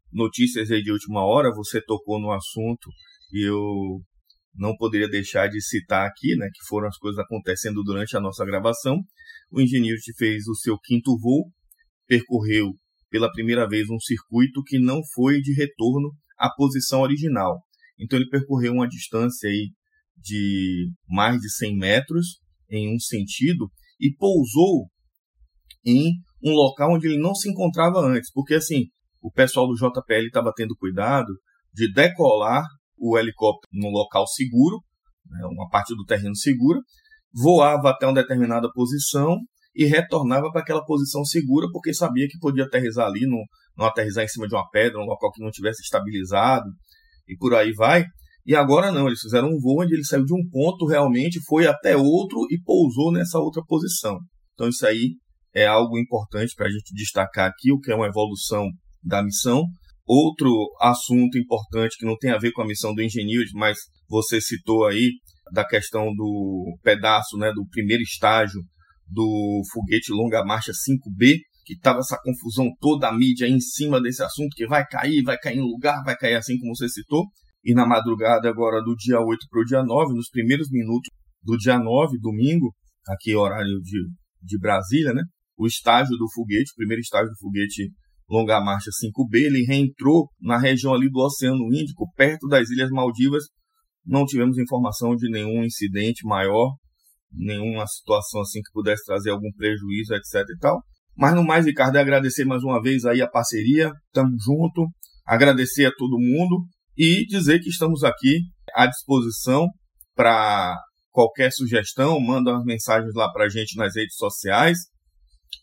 notícias 0.09 0.71
aí 0.71 0.81
de 0.81 0.93
última 0.93 1.25
hora. 1.25 1.53
Você 1.53 1.81
tocou 1.81 2.17
no 2.17 2.31
assunto 2.31 2.89
e 3.33 3.45
eu 3.45 3.99
não 4.53 4.75
poderia 4.75 5.09
deixar 5.09 5.47
de 5.47 5.61
citar 5.61 6.07
aqui, 6.07 6.35
né, 6.35 6.47
que 6.53 6.65
foram 6.67 6.87
as 6.87 6.97
coisas 6.97 7.19
acontecendo 7.19 7.83
durante 7.83 8.15
a 8.15 8.19
nossa 8.19 8.45
gravação. 8.45 8.97
O 9.51 9.61
Engineered 9.61 10.01
fez 10.17 10.47
o 10.47 10.55
seu 10.55 10.77
quinto 10.77 11.17
voo, 11.17 11.51
percorreu 12.07 12.73
pela 13.09 13.31
primeira 13.31 13.67
vez 13.67 13.89
um 13.89 13.99
circuito 13.99 14.63
que 14.63 14.79
não 14.79 15.01
foi 15.13 15.41
de 15.41 15.53
retorno 15.53 16.11
à 16.37 16.49
posição 16.49 17.01
original. 17.01 17.61
Então 17.99 18.17
ele 18.17 18.29
percorreu 18.29 18.73
uma 18.73 18.87
distância 18.87 19.49
aí 19.49 19.69
de 20.17 20.89
mais 21.07 21.39
de 21.39 21.49
100 21.51 21.77
metros 21.77 22.39
em 22.69 22.93
um 22.93 22.99
sentido 22.99 23.69
e 23.99 24.13
pousou 24.15 24.89
em 25.85 26.13
um 26.43 26.51
local 26.51 26.95
onde 26.95 27.07
ele 27.07 27.19
não 27.19 27.35
se 27.35 27.49
encontrava 27.49 27.99
antes, 27.99 28.31
porque 28.31 28.55
assim, 28.55 28.85
o 29.21 29.31
pessoal 29.31 29.67
do 29.67 29.75
JPL 29.75 30.25
estava 30.25 30.51
tendo 30.55 30.75
cuidado 30.75 31.33
de 31.73 31.91
decolar 31.91 32.63
o 33.01 33.17
helicóptero 33.17 33.67
num 33.73 33.89
local 33.89 34.27
seguro, 34.27 34.77
né, 35.25 35.39
uma 35.45 35.67
parte 35.69 35.95
do 35.95 36.05
terreno 36.05 36.35
segura, 36.35 36.79
voava 37.33 37.89
até 37.89 38.05
uma 38.05 38.13
determinada 38.13 38.71
posição 38.71 39.37
e 39.75 39.85
retornava 39.85 40.51
para 40.51 40.61
aquela 40.61 40.85
posição 40.85 41.25
segura, 41.25 41.67
porque 41.71 41.93
sabia 41.93 42.27
que 42.27 42.37
podia 42.37 42.65
aterrizar 42.65 43.07
ali, 43.07 43.25
não, 43.25 43.39
não 43.77 43.85
aterrizar 43.85 44.23
em 44.23 44.27
cima 44.27 44.47
de 44.47 44.53
uma 44.53 44.69
pedra, 44.69 44.99
um 44.99 45.05
local 45.05 45.31
que 45.31 45.41
não 45.41 45.49
tivesse 45.49 45.81
estabilizado, 45.81 46.69
e 47.27 47.35
por 47.37 47.55
aí 47.55 47.73
vai. 47.73 48.05
E 48.45 48.55
agora 48.55 48.91
não, 48.91 49.07
eles 49.07 49.21
fizeram 49.21 49.47
um 49.47 49.59
voo 49.59 49.81
onde 49.81 49.93
ele 49.93 50.03
saiu 50.03 50.25
de 50.25 50.33
um 50.33 50.47
ponto 50.51 50.85
realmente, 50.85 51.39
foi 51.47 51.67
até 51.67 51.95
outro 51.95 52.45
e 52.49 52.59
pousou 52.63 53.11
nessa 53.11 53.39
outra 53.39 53.63
posição. 53.65 54.19
Então 54.53 54.67
isso 54.67 54.85
aí 54.85 55.15
é 55.53 55.65
algo 55.65 55.97
importante 55.97 56.53
para 56.55 56.67
a 56.67 56.69
gente 56.69 56.93
destacar 56.93 57.49
aqui, 57.49 57.71
o 57.71 57.79
que 57.79 57.91
é 57.91 57.95
uma 57.95 58.07
evolução 58.07 58.67
da 59.03 59.23
missão. 59.23 59.63
Outro 60.13 60.51
assunto 60.81 61.37
importante 61.37 61.95
que 61.97 62.05
não 62.05 62.17
tem 62.17 62.31
a 62.31 62.37
ver 62.37 62.51
com 62.51 62.61
a 62.61 62.67
missão 62.67 62.93
do 62.93 63.01
engenheiro, 63.01 63.45
mas 63.53 63.77
você 64.09 64.41
citou 64.41 64.85
aí 64.85 65.09
da 65.53 65.65
questão 65.65 66.13
do 66.13 66.77
pedaço, 66.83 67.37
né, 67.37 67.49
do 67.53 67.65
primeiro 67.69 68.03
estágio 68.03 68.61
do 69.07 69.61
foguete 69.71 70.11
longa 70.11 70.43
marcha 70.43 70.73
5B, 70.73 71.37
que 71.63 71.75
estava 71.75 71.99
essa 71.99 72.19
confusão 72.21 72.67
toda 72.81 73.07
a 73.07 73.17
mídia 73.17 73.47
em 73.47 73.61
cima 73.61 74.01
desse 74.01 74.21
assunto, 74.21 74.53
que 74.53 74.67
vai 74.67 74.85
cair, 74.85 75.23
vai 75.23 75.37
cair 75.37 75.59
em 75.59 75.61
lugar, 75.61 76.03
vai 76.03 76.17
cair 76.17 76.35
assim 76.35 76.59
como 76.59 76.75
você 76.75 76.89
citou. 76.89 77.27
E 77.63 77.73
na 77.73 77.87
madrugada 77.87 78.49
agora 78.49 78.81
do 78.81 78.93
dia 78.97 79.17
8 79.17 79.47
para 79.49 79.61
o 79.61 79.63
dia 79.63 79.81
9, 79.81 80.13
nos 80.13 80.27
primeiros 80.29 80.69
minutos 80.69 81.09
do 81.41 81.55
dia 81.55 81.79
9, 81.79 82.17
domingo, 82.19 82.75
aqui 83.07 83.33
horário 83.33 83.79
de, 83.81 83.97
de 84.43 84.59
Brasília, 84.59 85.13
né? 85.13 85.23
O 85.57 85.65
estágio 85.65 86.17
do 86.17 86.29
foguete, 86.33 86.73
o 86.73 86.75
primeiro 86.75 86.99
estágio 86.99 87.29
do 87.29 87.37
foguete 87.39 87.89
longa 88.31 88.61
marcha 88.61 88.89
5B, 88.89 89.45
ele 89.45 89.65
reentrou 89.65 90.29
na 90.39 90.57
região 90.57 90.93
ali 90.93 91.09
do 91.09 91.19
Oceano 91.19 91.65
Índico, 91.67 92.09
perto 92.15 92.47
das 92.47 92.69
Ilhas 92.69 92.89
Maldivas. 92.89 93.43
Não 94.05 94.25
tivemos 94.25 94.57
informação 94.57 95.15
de 95.17 95.29
nenhum 95.29 95.63
incidente 95.63 96.25
maior, 96.25 96.73
nenhuma 97.29 97.85
situação 97.85 98.41
assim 98.41 98.61
que 98.61 98.71
pudesse 98.71 99.03
trazer 99.03 99.31
algum 99.31 99.51
prejuízo, 99.51 100.13
etc 100.13 100.47
e 100.49 100.57
tal. 100.59 100.81
Mas 101.15 101.35
no 101.35 101.43
mais, 101.43 101.65
Ricardo, 101.65 101.97
é 101.97 101.99
agradecer 101.99 102.45
mais 102.45 102.63
uma 102.63 102.81
vez 102.81 103.03
aí 103.03 103.21
a 103.21 103.27
parceria, 103.27 103.91
tamo 104.13 104.31
junto, 104.41 104.87
agradecer 105.25 105.85
a 105.85 105.91
todo 105.91 106.17
mundo 106.17 106.63
e 106.97 107.25
dizer 107.27 107.59
que 107.59 107.69
estamos 107.69 108.01
aqui 108.03 108.39
à 108.73 108.87
disposição 108.87 109.67
para 110.15 110.73
qualquer 111.09 111.51
sugestão, 111.51 112.17
manda 112.21 112.51
umas 112.51 112.63
mensagens 112.63 113.13
lá 113.13 113.29
para 113.29 113.45
a 113.45 113.49
gente 113.49 113.75
nas 113.75 113.93
redes 113.93 114.15
sociais, 114.15 114.77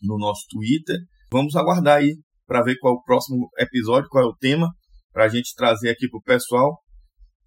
no 0.03 0.19
nosso 0.19 0.43
Twitter. 0.51 0.97
Vamos 1.31 1.55
aguardar 1.55 1.97
aí 1.97 2.15
para 2.49 2.63
ver 2.63 2.77
qual 2.79 2.95
é 2.95 2.97
o 2.97 3.03
próximo 3.03 3.47
episódio, 3.59 4.09
qual 4.09 4.23
é 4.23 4.27
o 4.27 4.35
tema, 4.35 4.67
para 5.13 5.25
a 5.25 5.29
gente 5.29 5.53
trazer 5.55 5.91
aqui 5.91 6.09
para 6.09 6.17
o 6.17 6.23
pessoal. 6.23 6.81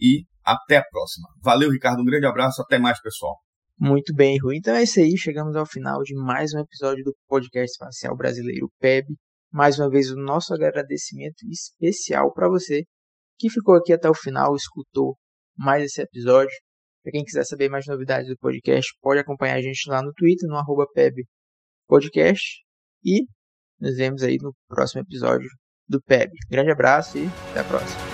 E 0.00 0.24
até 0.44 0.76
a 0.76 0.84
próxima. 0.84 1.28
Valeu, 1.42 1.70
Ricardo. 1.70 2.02
Um 2.02 2.04
grande 2.04 2.26
abraço. 2.26 2.62
Até 2.62 2.78
mais, 2.78 3.00
pessoal. 3.02 3.36
Muito 3.78 4.14
bem, 4.14 4.38
Rui. 4.40 4.58
Então 4.58 4.74
é 4.76 4.84
isso 4.84 5.00
aí. 5.00 5.16
Chegamos 5.18 5.56
ao 5.56 5.66
final 5.66 6.02
de 6.02 6.14
mais 6.14 6.54
um 6.54 6.60
episódio 6.60 7.02
do 7.02 7.16
Podcast 7.26 7.72
Espacial 7.72 8.16
Brasileiro 8.16 8.70
PEB. 8.78 9.08
Mais 9.52 9.76
uma 9.76 9.90
vez, 9.90 10.08
o 10.10 10.16
nosso 10.16 10.54
agradecimento 10.54 11.44
especial 11.50 12.32
para 12.32 12.48
você 12.48 12.84
que 13.38 13.50
ficou 13.50 13.74
aqui 13.74 13.92
até 13.92 14.08
o 14.08 14.14
final, 14.14 14.54
escutou 14.54 15.16
mais 15.56 15.82
esse 15.82 16.00
episódio. 16.00 16.54
Para 17.02 17.10
quem 17.10 17.24
quiser 17.24 17.44
saber 17.44 17.68
mais 17.68 17.86
novidades 17.88 18.28
do 18.28 18.38
podcast, 18.38 18.92
pode 19.00 19.18
acompanhar 19.18 19.56
a 19.56 19.60
gente 19.60 19.90
lá 19.90 20.00
no 20.00 20.12
Twitter, 20.12 20.48
no 20.48 20.56
arroba 20.56 20.86
PEB 20.94 21.24
Podcast. 21.88 22.62
E 23.04 23.26
nos 23.82 23.96
vemos 23.96 24.22
aí 24.22 24.38
no 24.40 24.54
próximo 24.68 25.02
episódio 25.02 25.50
do 25.88 26.00
PEB. 26.00 26.32
Grande 26.48 26.70
abraço 26.70 27.18
e 27.18 27.26
até 27.50 27.60
a 27.60 27.64
próxima. 27.64 28.11